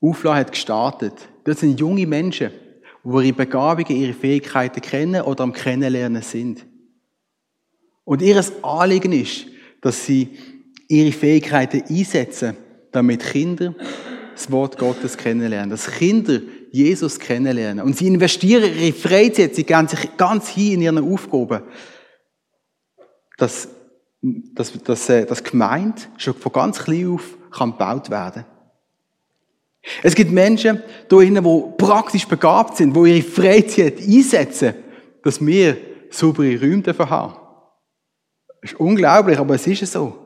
Aufla 0.00 0.36
hat 0.36 0.52
gestartet. 0.52 1.14
Das 1.44 1.60
sind 1.60 1.78
junge 1.78 2.06
Menschen, 2.06 2.50
wo 3.04 3.20
ihre 3.20 3.34
Begabungen, 3.34 3.96
ihre 3.96 4.14
Fähigkeiten 4.14 4.80
kennen 4.80 5.22
oder 5.22 5.44
am 5.44 5.52
Kennenlernen 5.52 6.22
sind. 6.22 6.66
Und 8.04 8.22
ihr 8.22 8.42
Anliegen 8.62 9.12
ist, 9.12 9.46
dass 9.82 10.04
sie 10.04 10.30
ihre 10.88 11.12
Fähigkeiten 11.12 11.84
einsetzen, 11.88 12.56
damit 12.90 13.22
Kinder 13.22 13.74
das 14.34 14.50
Wort 14.50 14.78
Gottes 14.78 15.16
kennenlernen, 15.16 15.70
dass 15.70 15.90
Kinder 15.90 16.40
Jesus 16.72 17.18
kennenlernen. 17.18 17.84
Und 17.84 17.96
sie 17.96 18.08
investieren 18.08 18.72
ihre 18.76 18.92
Freizeit, 18.92 19.54
sie 19.54 19.64
gehen 19.64 19.86
sich 19.86 20.16
ganz 20.16 20.48
hin 20.48 20.74
in 20.74 20.82
ihren 20.82 21.12
Aufgaben, 21.12 21.62
dass, 23.36 23.68
dass, 24.22 24.72
dass, 24.82 25.08
äh, 25.08 25.24
dass 25.26 25.44
Gemeinde 25.44 26.02
schon 26.16 26.34
von 26.34 26.52
ganz 26.52 26.80
klein 26.80 27.08
auf 27.08 27.36
kann 27.50 27.72
gebaut 27.72 28.10
werden 28.10 28.44
Es 30.02 30.14
gibt 30.14 30.32
Menschen 30.32 30.78
hier 30.78 30.82
drinnen, 31.08 31.44
die 31.44 31.84
praktisch 31.84 32.26
begabt 32.26 32.76
sind, 32.76 32.96
die 32.96 33.10
ihre 33.10 33.22
Freizeit 33.22 34.00
einsetzen, 34.00 34.74
dass 35.22 35.44
wir 35.44 35.76
saubere 36.10 36.58
Räume 36.58 37.10
haben. 37.10 37.34
Das 38.62 38.72
ist 38.72 38.80
unglaublich, 38.80 39.38
aber 39.38 39.54
es 39.54 39.66
ist 39.66 39.92
so. 39.92 40.18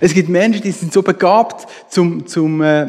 Es 0.00 0.12
gibt 0.12 0.28
Menschen, 0.28 0.62
die 0.62 0.70
sind 0.70 0.92
so 0.92 1.02
begabt, 1.02 1.66
zum, 1.88 2.26
zum, 2.26 2.60
äh, 2.62 2.86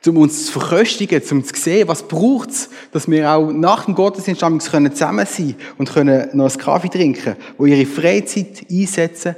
zum 0.00 0.16
uns 0.18 0.46
zu 0.46 0.52
verköstigen, 0.60 1.22
zum 1.22 1.42
zu 1.42 1.54
sehen, 1.56 1.88
was 1.88 2.06
braucht 2.06 2.50
es, 2.50 2.70
dass 2.92 3.10
wir 3.10 3.30
auch 3.30 3.50
nach 3.50 3.86
dem 3.86 3.94
Gottesdienst 3.94 4.42
können 4.70 4.92
zusammen 4.92 5.26
sein 5.26 5.56
und 5.78 5.92
können 5.92 6.28
noch 6.34 6.50
einen 6.50 6.58
Kaffee 6.58 6.88
trinken, 6.88 7.36
wo 7.56 7.66
ihre 7.66 7.86
Freizeit 7.86 8.66
einsetzen, 8.70 9.36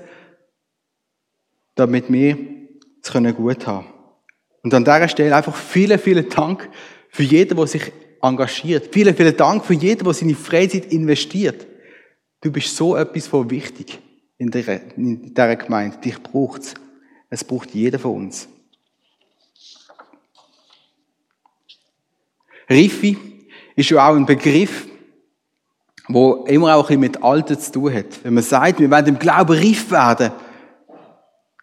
damit 1.76 2.12
wir 2.12 2.36
es 3.02 3.12
gut 3.36 3.66
haben. 3.66 3.93
Und 4.64 4.72
an 4.72 4.82
dieser 4.82 5.08
Stelle 5.08 5.36
einfach 5.36 5.54
vielen, 5.54 5.98
vielen 5.98 6.28
Dank 6.30 6.70
für 7.10 7.22
jeden, 7.22 7.54
der 7.54 7.66
sich 7.66 7.92
engagiert. 8.22 8.88
Vielen, 8.92 9.14
vielen 9.14 9.36
Dank 9.36 9.62
für 9.62 9.74
jeden, 9.74 10.04
der 10.04 10.14
seine 10.14 10.34
Freizeit 10.34 10.86
investiert. 10.86 11.66
Du 12.40 12.50
bist 12.50 12.74
so 12.74 12.96
etwas 12.96 13.26
von 13.26 13.48
wichtig 13.50 13.98
in 14.38 14.50
dieser, 14.50 14.80
in 14.96 15.34
dieser 15.34 15.56
Gemeinde. 15.56 15.98
Dich 15.98 16.20
braucht 16.22 16.62
es. 16.62 16.74
Es 17.28 17.44
braucht 17.44 17.72
jeder 17.72 17.98
von 17.98 18.16
uns. 18.16 18.48
Riffi 22.70 23.18
ist 23.76 23.90
ja 23.90 24.08
auch 24.08 24.16
ein 24.16 24.24
Begriff, 24.24 24.86
wo 26.08 26.44
immer 26.46 26.74
auch 26.74 26.84
ein 26.84 27.00
bisschen 27.00 27.00
mit 27.00 27.22
Alten 27.22 27.58
zu 27.58 27.70
tun 27.70 27.92
hat. 27.92 28.24
Wenn 28.24 28.32
man 28.32 28.42
sagt, 28.42 28.80
wir 28.80 28.90
werden 28.90 29.14
im 29.14 29.18
Glauben 29.18 29.58
reif 29.58 29.90
werden, 29.90 30.32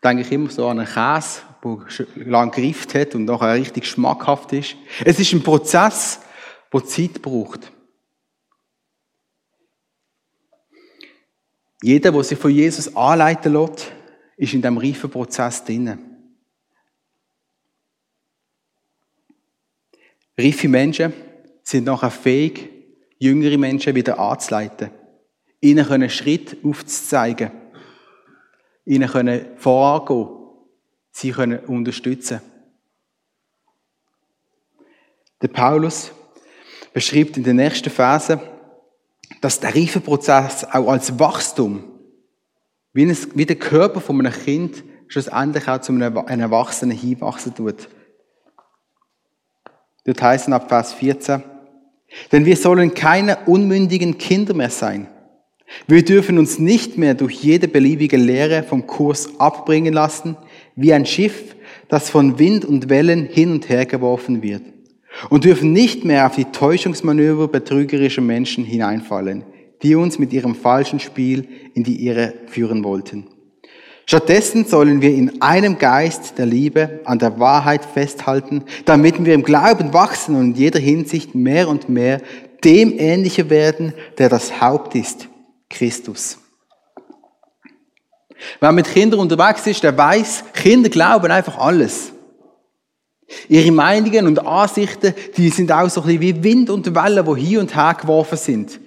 denke 0.04 0.22
ich 0.22 0.32
immer 0.32 0.52
so 0.52 0.68
an 0.68 0.80
einen 0.80 0.88
Käse, 0.88 1.42
der 1.64 2.08
lang 2.16 2.52
gerifft 2.52 2.94
hat 2.96 3.16
und 3.16 3.26
nachher 3.26 3.54
richtig 3.54 3.86
schmackhaft 3.86 4.54
ist. 4.54 4.76
Es 5.06 5.20
ist 5.20 5.34
ein 5.34 5.44
Prozess, 5.44 6.20
der 6.74 6.86
Zeit 6.86 7.22
braucht. 7.22 7.72
Jeder, 11.84 12.12
der 12.12 12.24
sich 12.24 12.38
von 12.38 12.52
Jesus 12.52 12.96
anleiten 12.96 13.54
lässt, 13.54 13.92
ist 14.38 14.54
in 14.54 14.62
diesem 14.62 14.78
reifen 14.78 15.10
Prozess 15.10 15.64
drin. 15.64 15.98
Reife 20.38 20.68
Menschen 20.68 21.14
sind 21.64 21.86
nachher 21.86 22.12
fähig, 22.12 22.70
jüngere 23.20 23.58
Menschen 23.58 23.94
wieder 23.96 24.20
anzuleiten. 24.20 24.92
Ihnen 25.60 25.88
einen 25.88 26.10
Schritt 26.10 26.58
aufzuzeigen. 26.64 27.52
Ihnen 28.86 29.10
können 29.10 29.58
vorangehen. 29.58 30.41
Sie 31.12 31.32
können 31.32 31.60
unterstützen. 31.60 32.42
Der 35.42 35.48
Paulus 35.48 36.12
beschreibt 36.94 37.38
in 37.38 37.44
den 37.44 37.58
nächsten 37.58 37.90
Versen, 37.90 38.40
dass 39.42 39.60
der 39.60 39.76
Reifeprozess 39.76 40.66
auch 40.66 40.90
als 40.90 41.20
Wachstum, 41.20 41.84
wie, 42.94 43.06
ein, 43.06 43.18
wie 43.36 43.46
der 43.46 43.56
Körper 43.56 44.02
von 44.02 44.20
einem 44.20 44.34
Kind, 44.34 44.84
schlussendlich 45.08 45.68
auch 45.68 45.82
zu 45.82 45.94
einem, 45.94 46.42
Erwachsenen 46.42 46.98
hinwachsen 46.98 47.56
tut. 47.56 47.90
Dort 50.06 50.22
heißt 50.22 50.48
es 50.48 50.54
ab 50.54 50.70
Vers 50.70 50.94
14, 50.94 51.44
denn 52.32 52.46
wir 52.46 52.58
sollen 52.58 52.94
keine 52.94 53.38
unmündigen 53.46 54.18
Kinder 54.18 54.54
mehr 54.54 54.70
sein. 54.70 55.08
Wir 55.88 56.04
dürfen 56.04 56.38
uns 56.38 56.60
nicht 56.60 56.98
mehr 56.98 57.14
durch 57.14 57.44
jede 57.44 57.68
beliebige 57.68 58.18
Lehre 58.18 58.64
vom 58.64 58.88
Kurs 58.88 59.40
abbringen 59.40 59.94
lassen, 59.94 60.36
wie 60.76 60.94
ein 60.94 61.06
Schiff, 61.06 61.56
das 61.88 62.10
von 62.10 62.40
Wind 62.40 62.66
und 62.66 62.90
Wellen 62.90 63.26
hin 63.26 63.52
und 63.52 63.70
her 63.70 63.86
geworfen 63.86 64.42
wird 64.42 64.64
und 65.30 65.44
dürfen 65.44 65.74
nicht 65.74 66.06
mehr 66.06 66.26
auf 66.26 66.36
die 66.36 66.46
Täuschungsmanöver 66.46 67.48
betrügerischer 67.48 68.22
Menschen 68.22 68.64
hineinfallen, 68.64 69.44
die 69.84 69.96
uns 69.96 70.20
mit 70.20 70.34
ihrem 70.34 70.56
falschen 70.56 71.00
Spiel 71.00 71.48
in 71.74 71.84
die 71.84 72.06
Irre 72.06 72.34
führen 72.48 72.84
wollten. 72.84 73.28
Stattdessen 74.06 74.66
sollen 74.66 75.02
wir 75.02 75.14
in 75.14 75.42
einem 75.42 75.78
Geist 75.78 76.38
der 76.38 76.46
Liebe 76.46 77.00
an 77.06 77.20
der 77.20 77.40
Wahrheit 77.40 77.86
festhalten, 77.86 78.64
damit 78.86 79.24
wir 79.24 79.34
im 79.34 79.44
Glauben 79.44 79.94
wachsen 79.94 80.36
und 80.36 80.48
in 80.48 80.56
jeder 80.56 80.80
Hinsicht 80.80 81.36
mehr 81.36 81.70
und 81.70 81.88
mehr 81.88 82.22
dem 82.64 82.98
ähnlicher 82.98 83.50
werden, 83.50 83.94
der 84.18 84.30
das 84.30 84.60
Haupt 84.60 84.96
ist, 84.96 85.30
Christus. 85.70 86.41
Wer 88.60 88.72
mit 88.72 88.92
Kindern 88.92 89.20
unterwegs 89.20 89.68
ist, 89.68 89.84
der 89.84 89.98
weiß, 89.98 90.46
Kinder 90.54 90.90
glauben 90.90 91.32
einfach 91.32 91.58
alles. 91.58 92.12
Ihre 93.48 93.72
Meinungen 93.72 94.28
und 94.28 94.46
Ansichten, 94.46 95.14
die 95.38 95.50
sind 95.50 95.72
auch 95.72 95.90
so 95.90 96.02
ein 96.02 96.08
bisschen 96.08 96.22
wie 96.22 96.44
Wind 96.44 96.70
und 96.70 96.94
Wellen, 96.94 97.26
die 97.26 97.42
hier 97.42 97.60
und 97.60 97.76
her 97.76 97.96
geworfen 98.00 98.38
sind. 98.38 98.80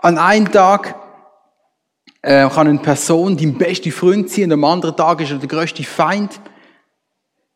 An 0.00 0.18
einem 0.18 0.50
Tag 0.52 0.94
äh, 2.22 2.48
kann 2.48 2.68
eine 2.68 2.78
Person 2.78 3.36
dein 3.36 3.56
beste 3.56 3.90
Freund 3.90 4.30
sein, 4.30 4.44
und 4.44 4.52
am 4.52 4.64
anderen 4.64 4.96
Tag 4.96 5.20
ist 5.20 5.30
er 5.30 5.38
der 5.38 5.48
größte 5.48 5.82
Feind. 5.84 6.40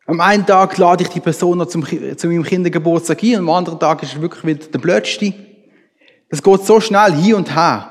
Am 0.07 0.21
einen 0.21 0.47
Tag 0.47 0.77
lade 0.79 1.05
ich 1.05 1.11
die 1.11 1.21
Person 1.21 1.59
noch 1.59 1.67
zum, 1.67 1.85
zu 1.85 2.27
meinem 2.27 2.43
Kindergeburtstag 2.43 3.23
ein, 3.23 3.35
und 3.35 3.41
am 3.41 3.51
anderen 3.51 3.79
Tag 3.79 4.03
ist 4.03 4.15
er 4.15 4.23
wirklich 4.23 4.45
wieder 4.45 4.67
der 4.67 4.79
Blödste. 4.79 5.35
Das 6.31 6.43
geht 6.43 6.65
so 6.65 6.81
schnell 6.81 7.15
hier 7.15 7.37
und 7.37 7.55
her. 7.55 7.89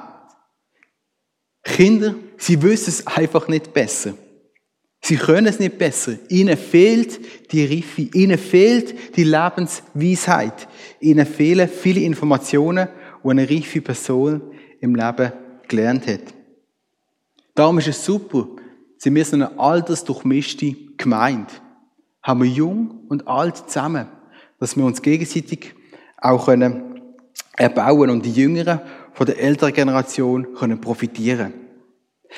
Kinder, 1.63 2.15
sie 2.41 2.62
wissen 2.62 2.89
es 2.89 3.08
einfach 3.08 3.47
nicht 3.47 3.73
besser. 3.73 4.13
Sie 5.04 5.15
können 5.15 5.47
es 5.47 5.60
nicht 5.60 5.77
besser. 5.77 6.13
Ihnen 6.30 6.58
fehlt 6.58 7.19
die 7.51 7.65
Riffe, 7.65 8.01
ihnen 8.13 8.38
fehlt 8.38 9.15
die 9.15 9.23
Lebensweisheit. 9.23 10.67
Ihnen 10.99 11.25
fehlen 11.25 11.67
viele 11.67 12.01
Informationen, 12.01 12.88
die 13.23 13.30
eine 13.30 13.49
reife 13.49 13.82
Person 13.82 14.41
im 14.80 14.95
Leben 14.95 15.32
gelernt 15.67 16.08
hat. 16.08 16.21
Darum 17.56 17.80
ist 17.80 17.88
es 17.88 18.06
super, 18.06 18.47
wir 19.04 19.25
so 19.25 19.36
eine 19.36 19.60
altersdurchmischte 19.60 20.75
Gemeinde. 20.97 21.51
Haben 22.21 22.43
wir 22.43 22.49
jung 22.49 23.06
und 23.10 23.27
alt 23.27 23.58
zusammen, 23.58 24.08
dass 24.60 24.77
wir 24.77 24.86
uns 24.86 25.01
gegenseitig 25.01 25.73
auch 26.17 26.45
können 26.45 27.01
erbauen 27.58 28.12
und 28.12 28.25
die 28.25 28.32
Jüngeren 28.32 28.80
von 29.13 29.25
der 29.25 29.39
älteren 29.39 29.73
Generation 29.73 30.54
können 30.54 30.80
profitieren. 30.80 31.61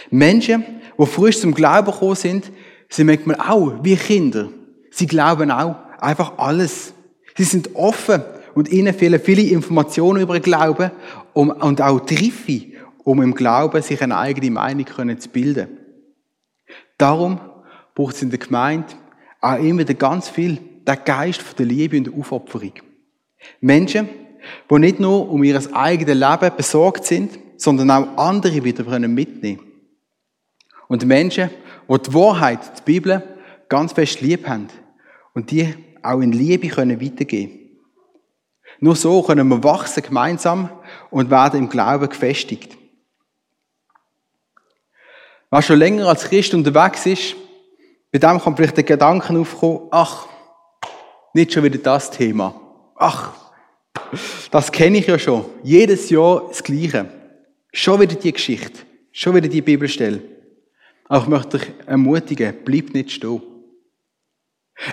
Menschen, 0.10 0.64
die 0.98 1.06
frisch 1.06 1.40
zum 1.40 1.54
Glauben 1.54 1.92
gekommen 1.92 2.16
sind, 2.16 2.52
sind 2.90 3.08
manchmal 3.08 3.38
auch 3.38 3.84
wie 3.84 3.96
Kinder. 3.96 4.50
Sie 4.92 5.08
glauben 5.08 5.52
auch 5.52 5.76
einfach 6.00 6.38
alles. 6.38 6.94
Sie 7.36 7.44
sind 7.44 7.76
offen 7.76 8.22
und 8.54 8.70
ihnen 8.70 8.94
fehlen 8.94 9.20
viele 9.20 9.42
Informationen 9.42 10.22
über 10.22 10.40
den 10.40 10.44
Glauben 10.44 10.92
und 11.34 11.82
auch 11.82 12.00
Triffe, 12.02 12.66
um 13.04 13.22
im 13.22 13.34
Glauben 13.34 13.82
sich 13.82 14.02
eine 14.02 14.18
eigene 14.18 14.52
Meinung 14.52 14.86
zu 15.20 15.30
bilden. 15.30 15.68
Darum 16.98 17.40
braucht 17.96 18.16
es 18.16 18.22
in 18.22 18.30
der 18.30 18.40
Gemeinde 18.40 18.88
auch 19.42 19.58
immer 19.58 19.80
wieder 19.80 19.96
ganz 19.96 20.30
viel 20.30 20.60
der 20.86 20.98
Geist 20.98 21.44
der 21.58 21.66
Liebe 21.66 21.98
und 21.98 22.08
der 22.08 22.14
Aufopferung. 22.14 22.74
Menschen, 23.60 24.10
die 24.70 24.80
nicht 24.80 25.00
nur 25.00 25.30
um 25.30 25.44
ihr 25.44 25.60
eigenes 25.74 26.16
Leben 26.16 26.56
besorgt 26.56 27.06
sind, 27.06 27.40
sondern 27.58 27.92
auch 27.92 28.18
andere 28.18 28.64
wieder 28.64 28.84
mitnehmen 29.00 29.58
können. 29.58 29.73
Und 30.94 31.08
Menschen, 31.08 31.50
die 31.90 32.02
die 32.04 32.14
Wahrheit, 32.14 32.60
die 32.78 32.84
Bibel, 32.84 33.24
ganz 33.68 33.94
fest 33.94 34.22
lieb 34.22 34.48
haben 34.48 34.68
und 35.34 35.50
die 35.50 35.74
auch 36.04 36.20
in 36.20 36.32
Liebe 36.32 36.68
können 36.68 37.02
weitergeben 37.02 37.80
Nur 38.80 38.96
so 38.96 39.24
können 39.24 39.48
wir 39.48 39.64
wachsen 39.64 40.04
gemeinsam 40.04 40.70
und 41.10 41.32
werden 41.32 41.62
im 41.62 41.70
Glauben 41.70 42.08
gefestigt. 42.08 42.78
Wer 45.50 45.64
schon 45.64 45.80
länger 45.80 46.10
als 46.10 46.26
Christ 46.26 46.54
unterwegs 46.54 47.08
ist, 47.08 47.36
bei 48.12 48.20
dem 48.20 48.40
kann 48.40 48.56
vielleicht 48.56 48.78
der 48.78 48.84
Gedanke 48.84 49.36
aufkommen, 49.36 49.88
ach, 49.90 50.28
nicht 51.34 51.54
schon 51.54 51.64
wieder 51.64 51.80
das 51.80 52.12
Thema. 52.12 52.54
Ach, 52.98 53.32
das 54.52 54.72
kenne 54.72 55.00
ich 55.00 55.08
ja 55.08 55.18
schon. 55.18 55.44
Jedes 55.64 56.12
Jahr 56.12 56.50
das 56.50 56.64
Gleiche. 56.64 57.10
Schon 57.72 58.00
wieder 58.00 58.14
die 58.14 58.32
Geschichte. 58.32 58.82
Schon 59.12 59.34
wieder 59.34 59.48
die 59.48 59.64
Bibelstelle. 59.64 60.33
Auch 61.08 61.28
möchte 61.28 61.58
ich 61.58 61.88
ermutigen, 61.88 62.54
bleib 62.64 62.94
nicht 62.94 63.12
stehen. 63.12 63.42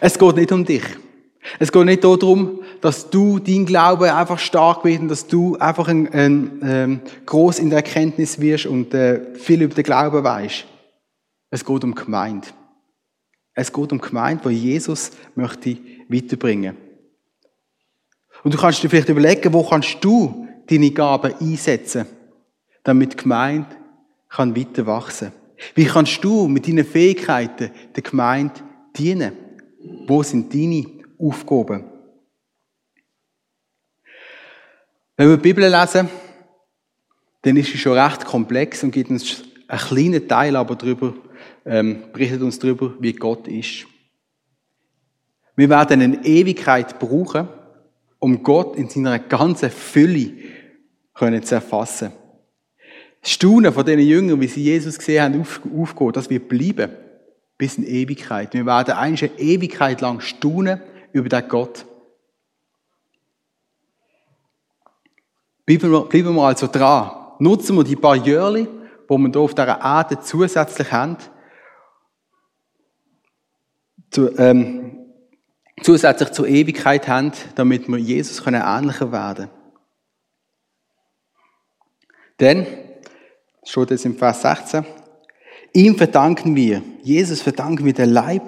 Es 0.01 0.19
geht 0.19 0.37
nicht 0.37 0.53
um 0.53 0.65
dich. 0.65 0.85
Es 1.59 1.73
geht 1.73 1.87
nicht 1.87 2.05
darum, 2.05 2.63
dass 2.81 3.09
du 3.09 3.39
dein 3.39 3.65
Glaube 3.65 4.15
einfach 4.15 4.39
stark 4.39 4.85
wird 4.85 5.01
und 5.01 5.09
dass 5.09 5.27
du 5.27 5.57
einfach 5.57 5.89
ein, 5.89 6.13
ein, 6.13 6.61
ähm, 6.63 7.01
groß 7.25 7.59
in 7.59 7.71
der 7.71 7.79
Erkenntnis 7.79 8.41
wirst 8.41 8.67
und 8.67 8.93
äh, 8.93 9.35
viel 9.35 9.63
über 9.63 9.75
den 9.75 9.85
Glauben 9.85 10.23
weißt. 10.23 10.67
Es 11.51 11.65
geht 11.65 11.85
um 11.85 11.95
Gemeinde. 11.95 12.49
Es 13.55 13.73
geht 13.73 13.93
um 13.93 13.99
Gemeinde, 13.99 14.45
wo 14.45 14.51
Jesus 14.51 15.13
möchte 15.35 15.77
weiterbringen. 16.09 16.77
Und 18.43 18.55
du 18.55 18.59
kannst 18.59 18.83
dir 18.83 18.89
vielleicht 18.89 19.09
überlegen, 19.09 19.53
wo 19.53 19.63
kannst 19.63 19.99
du 20.03 20.47
deine 20.69 20.91
Gaben 20.91 21.35
einsetzen, 21.41 22.07
damit 22.85 23.17
Gemeinde 23.17 23.69
kann 24.29 24.57
weiter 24.57 24.87
wachsen. 24.87 25.33
Wie 25.75 25.85
kannst 25.85 26.23
du 26.25 26.49
mit 26.49 26.67
deinen 26.67 26.85
Fähigkeiten 26.85 27.71
der 27.95 28.03
Gemeinde 28.03 28.61
dienen? 28.97 29.33
Wo 30.07 30.23
sind 30.23 30.53
deine 30.53 30.85
Aufgaben? 31.19 31.85
Wenn 35.17 35.29
wir 35.29 35.37
die 35.37 35.43
Bibel 35.43 35.69
lesen, 35.69 36.09
dann 37.43 37.57
ist 37.57 37.71
sie 37.71 37.79
schon 37.79 37.99
recht 37.99 38.25
komplex 38.25 38.83
und 38.83 38.91
gibt 38.91 39.11
uns 39.11 39.45
einen 39.69 39.81
kleinen 39.81 40.29
Teil 40.29 40.57
aber 40.57 40.77
darüber, 40.77 41.15
ähm, 41.65 42.05
berichtet 42.13 42.43
uns 42.43 42.59
darüber, 42.59 42.95
wie 43.01 43.13
Gott 43.13 43.47
ist. 43.47 43.87
Wir 45.57 45.69
werden 45.69 46.01
eine 46.01 46.25
Ewigkeit 46.25 46.99
brauchen, 46.99 47.49
um 48.19 48.43
Gott 48.43 48.77
in 48.77 48.89
seiner 48.89 49.19
ganzen 49.19 49.71
Fülle 49.71 50.33
zu 51.43 51.55
erfassen. 51.55 52.13
Staunen 53.23 53.73
von 53.73 53.85
diesen 53.85 54.01
Jüngern, 54.01 54.41
wie 54.41 54.47
sie 54.47 54.63
Jesus 54.63 54.99
gesehen 54.99 55.23
haben, 55.23 55.41
auf, 55.41 55.61
aufgehen, 55.77 56.13
das 56.13 56.31
wird 56.31 56.49
bleiben. 56.49 56.91
Bis 57.59 57.77
in 57.77 57.85
Ewigkeit. 57.85 58.55
Wir 58.55 58.65
werden 58.65 58.95
eigentlich 58.95 59.31
eine 59.31 59.41
Ewigkeit 59.41 60.01
lang 60.01 60.21
staunen 60.21 60.81
über 61.13 61.29
den 61.29 61.47
Gott. 61.47 61.85
Bleiben 65.67 65.93
wir, 65.93 66.01
bleiben 66.07 66.35
wir 66.35 66.43
also 66.43 66.67
dran. 66.67 67.11
Nutzen 67.39 67.77
wir 67.77 67.85
die 67.85 67.97
paar 67.97 68.17
Jahre, 68.17 68.63
die 68.63 68.69
wir 69.09 69.29
hier 69.29 69.41
auf 69.41 69.55
dieser 69.55 69.81
Erde 69.81 70.21
zusätzlich 70.21 70.91
haben, 70.91 71.19
zu, 74.11 74.37
ähm, 74.39 75.07
zusätzlich 75.83 76.33
zur 76.33 76.49
Ewigkeit 76.49 77.07
haben, 77.09 77.33
damit 77.55 77.89
wir 77.89 77.99
Jesus 77.99 78.43
können 78.43 78.63
ähnlicher 78.65 79.13
werden 79.13 79.51
Denn, 82.41 82.67
steht 83.65 83.91
jetzt 83.91 84.05
im 84.05 84.17
Vers 84.17 84.43
16, 84.43 84.85
ihm 85.73 85.97
verdanken 85.97 86.57
wir, 86.57 86.83
Jesus 87.03 87.43
verdanken 87.43 87.85
wir 87.85 87.93
den 87.93 88.11
Leib, 88.11 88.43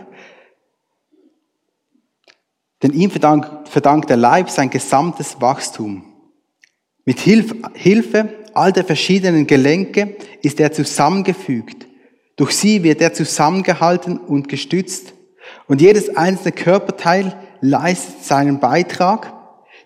denn 2.82 2.92
ihm 2.92 3.10
verdankt, 3.10 3.68
verdankt 3.68 4.10
der 4.10 4.16
Leib 4.16 4.50
sein 4.50 4.70
gesamtes 4.70 5.40
Wachstum. 5.40 6.04
Mit 7.04 7.20
Hilfe, 7.20 7.56
Hilfe 7.74 8.28
all 8.54 8.72
der 8.72 8.84
verschiedenen 8.84 9.46
Gelenke 9.46 10.16
ist 10.42 10.60
er 10.60 10.72
zusammengefügt. 10.72 11.86
Durch 12.36 12.52
sie 12.52 12.82
wird 12.82 13.00
er 13.00 13.12
zusammengehalten 13.12 14.18
und 14.18 14.48
gestützt. 14.48 15.14
Und 15.68 15.80
jedes 15.80 16.16
einzelne 16.16 16.52
Körperteil 16.52 17.36
leistet 17.60 18.24
seinen 18.24 18.58
Beitrag 18.58 19.32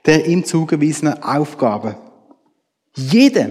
der 0.06 0.26
ihm 0.26 0.44
zugewiesenen 0.44 1.22
Aufgabe. 1.22 1.96
Jeder, 2.94 3.50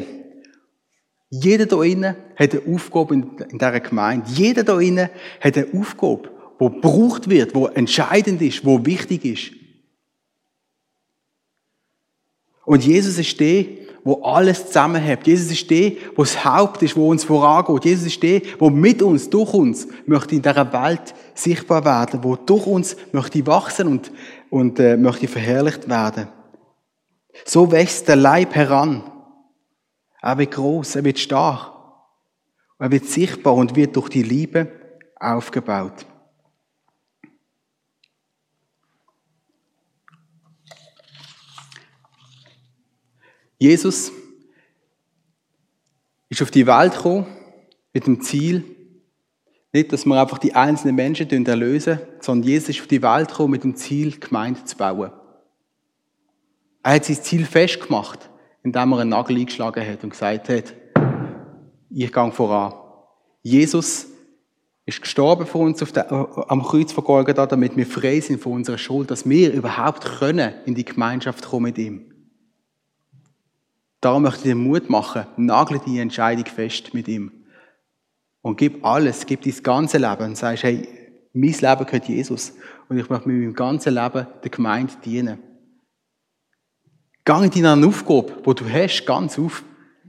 jeder 1.41 1.65
da 1.65 1.81
innen 1.83 2.15
hat 2.35 2.53
eine 2.53 2.75
Aufgabe 2.75 3.13
in, 3.13 3.37
dieser 3.51 3.79
Gemeinde. 3.79 4.29
Jeder 4.31 4.63
da 4.63 4.79
innen 4.79 5.09
hat 5.41 5.57
eine 5.57 5.67
Aufgabe, 5.73 6.29
wo 6.59 6.69
gebraucht 6.69 7.29
wird, 7.29 7.53
wo 7.55 7.67
entscheidend 7.67 8.41
ist, 8.41 8.65
wo 8.65 8.85
wichtig 8.85 9.25
ist. 9.25 9.51
Und 12.65 12.83
Jesus 12.83 13.17
ist 13.17 13.39
der, 13.39 13.65
wo 14.03 14.21
alles 14.21 14.67
zusammenhält. 14.67 15.25
Jesus 15.25 15.51
ist 15.51 15.69
der, 15.69 15.93
wo 16.15 16.23
das 16.23 16.45
Haupt 16.45 16.81
ist, 16.83 16.95
wo 16.95 17.09
uns 17.09 17.23
vorangeht. 17.23 17.85
Jesus 17.85 18.07
ist 18.07 18.23
der, 18.23 18.41
wo 18.59 18.69
mit 18.69 19.01
uns, 19.01 19.29
durch 19.29 19.53
uns, 19.53 19.87
möchte 20.05 20.35
in 20.35 20.41
dieser 20.41 20.71
Welt 20.71 21.13
sichtbar 21.33 21.83
werden, 21.85 22.23
wo 22.23 22.35
durch 22.35 22.65
uns 22.65 22.95
möchte 23.11 23.45
wachsen 23.47 23.87
und, 23.87 24.11
und 24.49 24.79
äh, 24.79 24.95
möchte 24.95 25.27
verherrlicht 25.27 25.89
werden. 25.89 26.27
So 27.45 27.71
wächst 27.71 28.07
der 28.07 28.15
Leib 28.15 28.55
heran. 28.55 29.03
Er 30.25 30.39
wird 30.39 30.55
groß, 30.55 30.95
er 30.95 31.03
wird 31.03 31.19
stark. 31.19 31.71
Er 32.79 32.89
wird 32.89 33.05
sichtbar 33.05 33.53
und 33.53 33.75
wird 33.75 33.95
durch 33.95 34.09
die 34.09 34.23
Liebe 34.23 34.71
aufgebaut. 35.17 36.03
Jesus 43.59 44.11
ist 46.29 46.41
auf 46.41 46.49
die 46.49 46.65
Welt 46.65 46.93
gekommen 46.93 47.27
mit 47.93 48.07
dem 48.07 48.19
Ziel, 48.19 48.63
nicht, 49.73 49.93
dass 49.93 50.05
wir 50.05 50.19
einfach 50.19 50.39
die 50.39 50.55
einzelnen 50.55 50.95
Menschen 50.95 51.45
erlösen, 51.45 51.99
sondern 52.19 52.49
Jesus 52.49 52.69
ist 52.69 52.81
auf 52.81 52.87
die 52.87 53.03
Welt 53.03 53.27
gekommen 53.27 53.51
mit 53.51 53.63
dem 53.63 53.75
Ziel, 53.75 54.19
Gemeinde 54.19 54.65
zu 54.65 54.75
bauen. 54.75 55.11
Er 56.81 56.93
hat 56.95 57.05
sein 57.05 57.21
Ziel 57.21 57.45
festgemacht, 57.45 58.31
indem 58.65 58.93
er 58.93 58.99
einen 58.99 59.11
Nagel 59.11 59.37
eingeschlagen 59.37 59.87
hat 59.87 60.03
und 60.03 60.09
gesagt 60.09 60.49
hat, 60.49 60.73
ich 61.91 62.11
gehe 62.11 62.31
voran. 62.31 62.73
Jesus 63.43 64.07
ist 64.87 65.01
gestorben 65.01 65.45
für 65.45 65.59
uns 65.59 65.77
der, 65.93 66.11
am 66.49 66.63
Kreuz 66.63 66.91
von 66.91 67.03
Golgatha, 67.03 67.45
damit 67.45 67.77
wir 67.77 67.85
frei 67.85 68.19
sind 68.19 68.41
von 68.41 68.53
unserer 68.53 68.79
Schuld, 68.79 69.11
dass 69.11 69.29
wir 69.29 69.53
überhaupt 69.53 70.03
können 70.03 70.51
in 70.65 70.73
die 70.73 70.83
Gemeinschaft 70.83 71.45
kommen 71.45 71.65
mit 71.65 71.77
ihm. 71.77 72.11
Darum 74.01 74.23
möchte 74.23 74.39
ich 74.39 74.43
dir 74.45 74.55
Mut 74.55 74.89
machen, 74.89 75.27
nagle 75.37 75.79
die 75.85 75.99
Entscheidung 75.99 76.45
fest 76.45 76.93
mit 76.95 77.07
ihm. 77.07 77.31
Und 78.41 78.57
gib 78.57 78.83
alles, 78.83 79.27
gib 79.27 79.43
dein 79.43 79.61
ganze 79.61 79.99
Leben 79.99 80.23
und 80.23 80.37
sagst, 80.37 80.63
hey, 80.63 80.87
mein 81.33 81.51
Leben 81.51 81.85
gehört 81.85 82.07
Jesus. 82.07 82.53
Und 82.89 82.97
ich 82.97 83.09
möchte 83.09 83.29
mit 83.29 83.37
meinem 83.37 83.53
ganzen 83.53 83.93
Leben 83.93 84.25
der 84.43 84.49
Gemeinde 84.49 84.93
dienen. 85.03 85.37
Gang 87.25 87.55
in 87.55 87.63
deine 87.63 87.87
Aufgabe, 87.87 88.33
die 88.45 88.53
du 88.53 88.69
hast, 88.69 89.05
ganz 89.05 89.39
auf. 89.39 89.63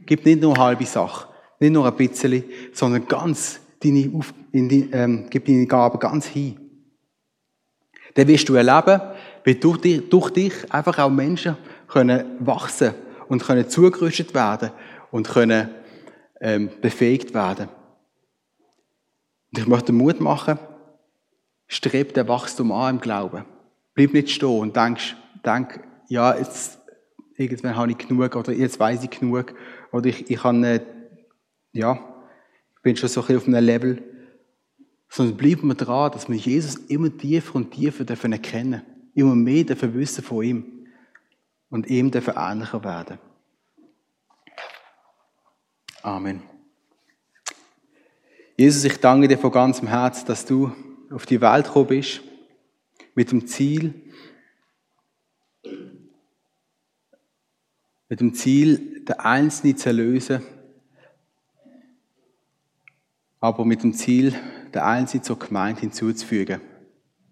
Gib 0.05 0.25
nicht 0.25 0.43
nur 0.43 0.57
halbe 0.57 0.85
Sache, 0.85 1.29
nicht 1.59 1.73
nur 1.73 1.87
ein 1.87 1.97
bisschen, 1.97 2.45
sondern 2.73 3.09
ganz 3.09 3.59
deine, 3.83 4.13
auf, 4.15 4.35
die, 4.53 4.91
ähm, 4.93 5.27
gib 5.31 5.47
deine 5.47 5.67
Gaben 5.67 5.99
ganz 5.99 6.27
hin. 6.27 6.61
Dann 8.15 8.29
wirst 8.29 8.49
du 8.49 8.55
erleben, 8.55 9.01
wie 9.45 9.55
durch 9.55 9.79
dich, 9.79 10.09
durch 10.09 10.31
dich 10.31 10.53
einfach 10.71 10.99
auch 10.99 11.11
Menschen 11.11 11.57
können 11.89 12.37
wachsen 12.41 12.95
und 13.29 13.43
können 13.43 13.69
zugerüstet 13.69 14.35
werden 14.35 14.71
und 15.11 15.29
können 15.29 15.71
ähm, 16.41 16.71
befähigt 16.81 17.35
werden. 17.35 17.69
Und 19.53 19.59
ich 19.59 19.67
möchte 19.67 19.93
Mut 19.93 20.21
machen, 20.21 20.59
streb 21.67 22.15
den 22.15 22.29
Wachstum 22.29 22.73
an 22.73 22.97
im 22.97 23.01
Glauben. 23.01 23.45
Bleib 23.95 24.13
nicht 24.13 24.31
stehen 24.31 24.61
und 24.61 24.77
denkst, 24.77 25.17
denk, 25.45 25.81
ja, 26.09 26.37
jetzt, 26.37 26.76
irgendwann 27.37 27.77
habe 27.77 27.93
ich 27.93 27.99
genug 27.99 28.37
oder 28.37 28.53
jetzt 28.53 28.79
weiß 28.81 29.05
ich 29.05 29.11
genug 29.11 29.55
oder 29.93 30.07
ich, 30.07 30.31
ich 30.31 30.43
habe, 30.43 30.67
äh, 30.67 30.81
ja, 31.73 31.99
bin 32.83 32.97
schon 32.97 33.09
so 33.09 33.21
ein 33.21 33.27
bisschen 33.27 33.43
auf 33.43 33.49
einem 33.49 33.65
Level. 33.65 34.03
Sondern 35.09 35.37
bleiben 35.37 35.69
wir 35.69 35.75
dran, 35.75 36.13
dass 36.13 36.29
wir 36.29 36.37
Jesus 36.37 36.77
immer 36.77 37.17
tiefer 37.17 37.57
und 37.57 37.71
tiefer 37.71 38.05
dürfen 38.05 38.33
erkennen. 38.33 38.83
Immer 39.15 39.35
mehr 39.35 39.65
dürfen 39.65 39.95
wissen 39.95 40.23
von 40.23 40.45
ihm 40.45 40.87
und 41.71 41.89
ihm 41.89 42.11
der 42.11 42.23
ähnlicher 42.37 42.85
werden. 42.85 43.19
Amen. 46.03 46.43
Jesus, 48.57 48.85
ich 48.85 48.99
danke 48.99 49.29
dir 49.29 49.39
von 49.39 49.51
ganzem 49.51 49.89
Herzen, 49.89 50.27
dass 50.27 50.47
du 50.47 50.73
auf 51.11 51.27
die 51.27 51.41
Welt 51.41 51.67
gekommen 51.67 51.89
bist 51.89 52.23
mit 53.15 53.33
dem 53.33 53.47
Ziel, 53.47 53.95
mit 58.09 58.21
dem 58.21 58.35
Ziel, 58.35 59.05
den 59.05 59.19
Einzelnen 59.19 59.77
zu 59.77 59.89
erlösen, 59.89 60.43
aber 63.41 63.65
mit 63.65 63.83
dem 63.83 63.93
Ziel, 63.93 64.35
den 64.75 64.83
Einzelnen 64.83 65.25
zur 65.25 65.39
Gemeinde 65.39 65.81
hinzuzufügen. 65.81 66.61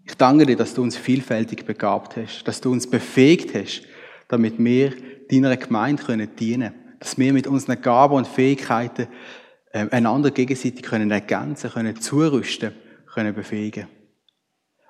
Ich 0.04 0.14
danke 0.16 0.46
dir, 0.46 0.56
dass 0.56 0.74
du 0.74 0.82
uns 0.82 0.96
vielfältig 0.96 1.64
begabt 1.64 2.16
hast, 2.16 2.44
dass 2.44 2.60
du 2.60 2.70
uns 2.70 2.88
befähigt 2.88 3.54
hast, 3.54 3.82
damit 4.28 4.58
wir 4.58 4.92
deiner 5.30 5.56
Gemeinde 5.56 6.26
dienen 6.26 6.70
können. 6.70 6.74
Dass 6.98 7.18
wir 7.18 7.32
mit 7.32 7.46
unseren 7.46 7.80
Gaben 7.80 8.14
und 8.14 8.26
Fähigkeiten 8.26 9.08
äh, 9.72 9.88
einander 9.90 10.30
gegenseitig 10.30 10.82
können 10.82 11.10
ergänzen, 11.10 11.70
können 11.70 12.00
zurüsten, 12.00 12.72
können 13.12 13.34
befähigen. 13.34 13.88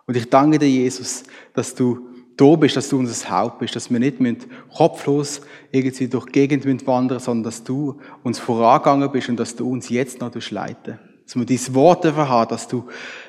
Und 0.06 0.16
ich 0.16 0.28
danke 0.28 0.58
dir, 0.58 0.68
Jesus, 0.68 1.24
dass 1.54 1.74
du 1.74 2.13
da 2.36 2.56
bist, 2.56 2.76
dass 2.76 2.88
du 2.88 2.98
unser 2.98 3.30
Haupt 3.30 3.60
bist, 3.60 3.76
dass 3.76 3.90
wir 3.90 3.98
nicht 3.98 4.20
mit 4.20 4.46
kopflos 4.74 5.40
irgendwie 5.70 6.08
durch 6.08 6.26
die 6.26 6.32
Gegend 6.32 6.86
wandern 6.86 7.20
sondern 7.20 7.44
dass 7.44 7.64
du 7.64 8.00
uns 8.22 8.38
vorangegangen 8.38 9.10
bist 9.12 9.28
und 9.28 9.38
dass 9.38 9.54
du 9.56 9.70
uns 9.70 9.88
jetzt 9.88 10.20
noch 10.20 10.32
leiten 10.50 10.98
dass 11.24 11.36
wir 11.36 11.46
dein 11.46 11.74
Wort 11.74 12.04
haben, 12.04 12.48
dass 12.48 12.68
du 12.68 12.86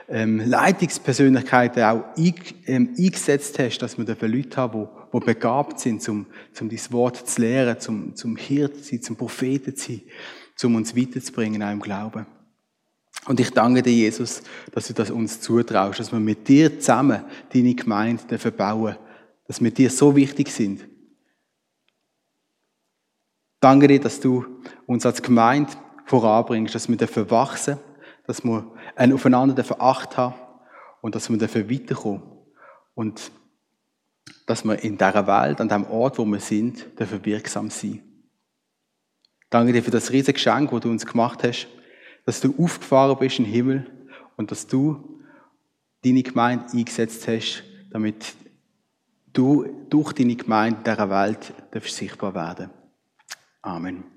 ähm, 0.09 0.41
Leitungspersönlichkeiten 0.45 1.83
auch 1.83 2.03
ein, 2.17 2.33
ähm, 2.67 2.93
eingesetzt 2.97 3.57
hast, 3.57 3.79
dass 3.79 3.97
wir 3.97 4.05
dürfen 4.05 4.31
Leute 4.31 4.57
haben, 4.57 4.87
die, 5.13 5.19
begabt 5.19 5.79
sind, 5.79 6.07
um, 6.09 6.25
um 6.59 6.69
dein 6.69 6.91
Wort 6.91 7.27
zu 7.27 7.41
lehren, 7.41 7.79
zum, 7.79 8.15
zum 8.15 8.35
Hirt 8.35 8.77
zu 8.77 8.83
sein, 8.83 9.01
zum 9.01 9.15
Propheten 9.15 9.75
zu 9.75 9.93
sein, 9.93 10.01
um 10.63 10.75
uns 10.75 10.95
weiterzubringen, 10.95 11.63
auch 11.63 11.71
im 11.71 11.79
Glauben. 11.79 12.25
Und 13.27 13.39
ich 13.39 13.49
danke 13.51 13.81
dir, 13.81 13.93
Jesus, 13.93 14.43
dass 14.71 14.87
du 14.87 14.93
das 14.93 15.09
uns 15.09 15.41
zutraust, 15.41 15.99
dass 15.99 16.11
wir 16.11 16.19
mit 16.19 16.47
dir 16.47 16.79
zusammen 16.79 17.23
deine 17.51 17.73
Gemeinde 17.73 18.37
verbauen, 18.37 18.97
dass 19.47 19.61
wir 19.61 19.71
dir 19.71 19.89
so 19.89 20.15
wichtig 20.15 20.49
sind. 20.49 20.87
Danke 23.59 23.87
dir, 23.87 23.99
dass 23.99 24.19
du 24.19 24.45
uns 24.85 25.05
als 25.07 25.23
Gemeinde 25.23 25.71
voranbringst, 26.05 26.75
dass 26.75 26.87
wir 26.87 26.97
dafür 26.97 27.29
wachsen, 27.31 27.79
dass 28.27 28.43
wir 28.43 28.71
aufeinander 28.95 29.55
dafür 29.55 29.81
Acht 29.81 30.17
haben 30.17 30.35
und 31.01 31.15
dass 31.15 31.29
wir 31.29 31.37
dafür 31.37 31.69
weiterkommen. 31.69 32.21
Und 32.93 33.31
dass 34.45 34.63
wir 34.63 34.83
in 34.83 34.97
dieser 34.97 35.27
Welt, 35.27 35.59
an 35.59 35.69
dem 35.69 35.85
Ort, 35.85 36.19
wo 36.19 36.25
wir 36.25 36.39
sind, 36.39 36.85
dafür 36.95 37.25
wirksam 37.25 37.71
sind. 37.71 38.03
Danke 39.49 39.73
dir 39.73 39.83
für 39.83 39.91
das 39.91 40.11
riesige 40.11 40.33
Geschenk, 40.33 40.69
das 40.69 40.81
du 40.81 40.89
uns 40.89 41.05
gemacht 41.05 41.43
hast 41.43 41.67
dass 42.25 42.41
du 42.41 42.53
aufgefahren 42.57 43.17
bist 43.17 43.39
in 43.39 43.45
den 43.45 43.53
Himmel 43.53 44.07
und 44.35 44.51
dass 44.51 44.67
du 44.67 45.21
deine 46.03 46.23
Gemeinde 46.23 46.65
eingesetzt 46.73 47.27
hast, 47.27 47.63
damit 47.91 48.33
du 49.33 49.65
durch 49.89 50.13
deine 50.13 50.35
Gemeinde 50.35 50.79
dieser 50.83 51.09
Welt 51.09 51.53
sichtbar 51.83 52.33
werden 52.33 52.69
Amen. 53.61 54.14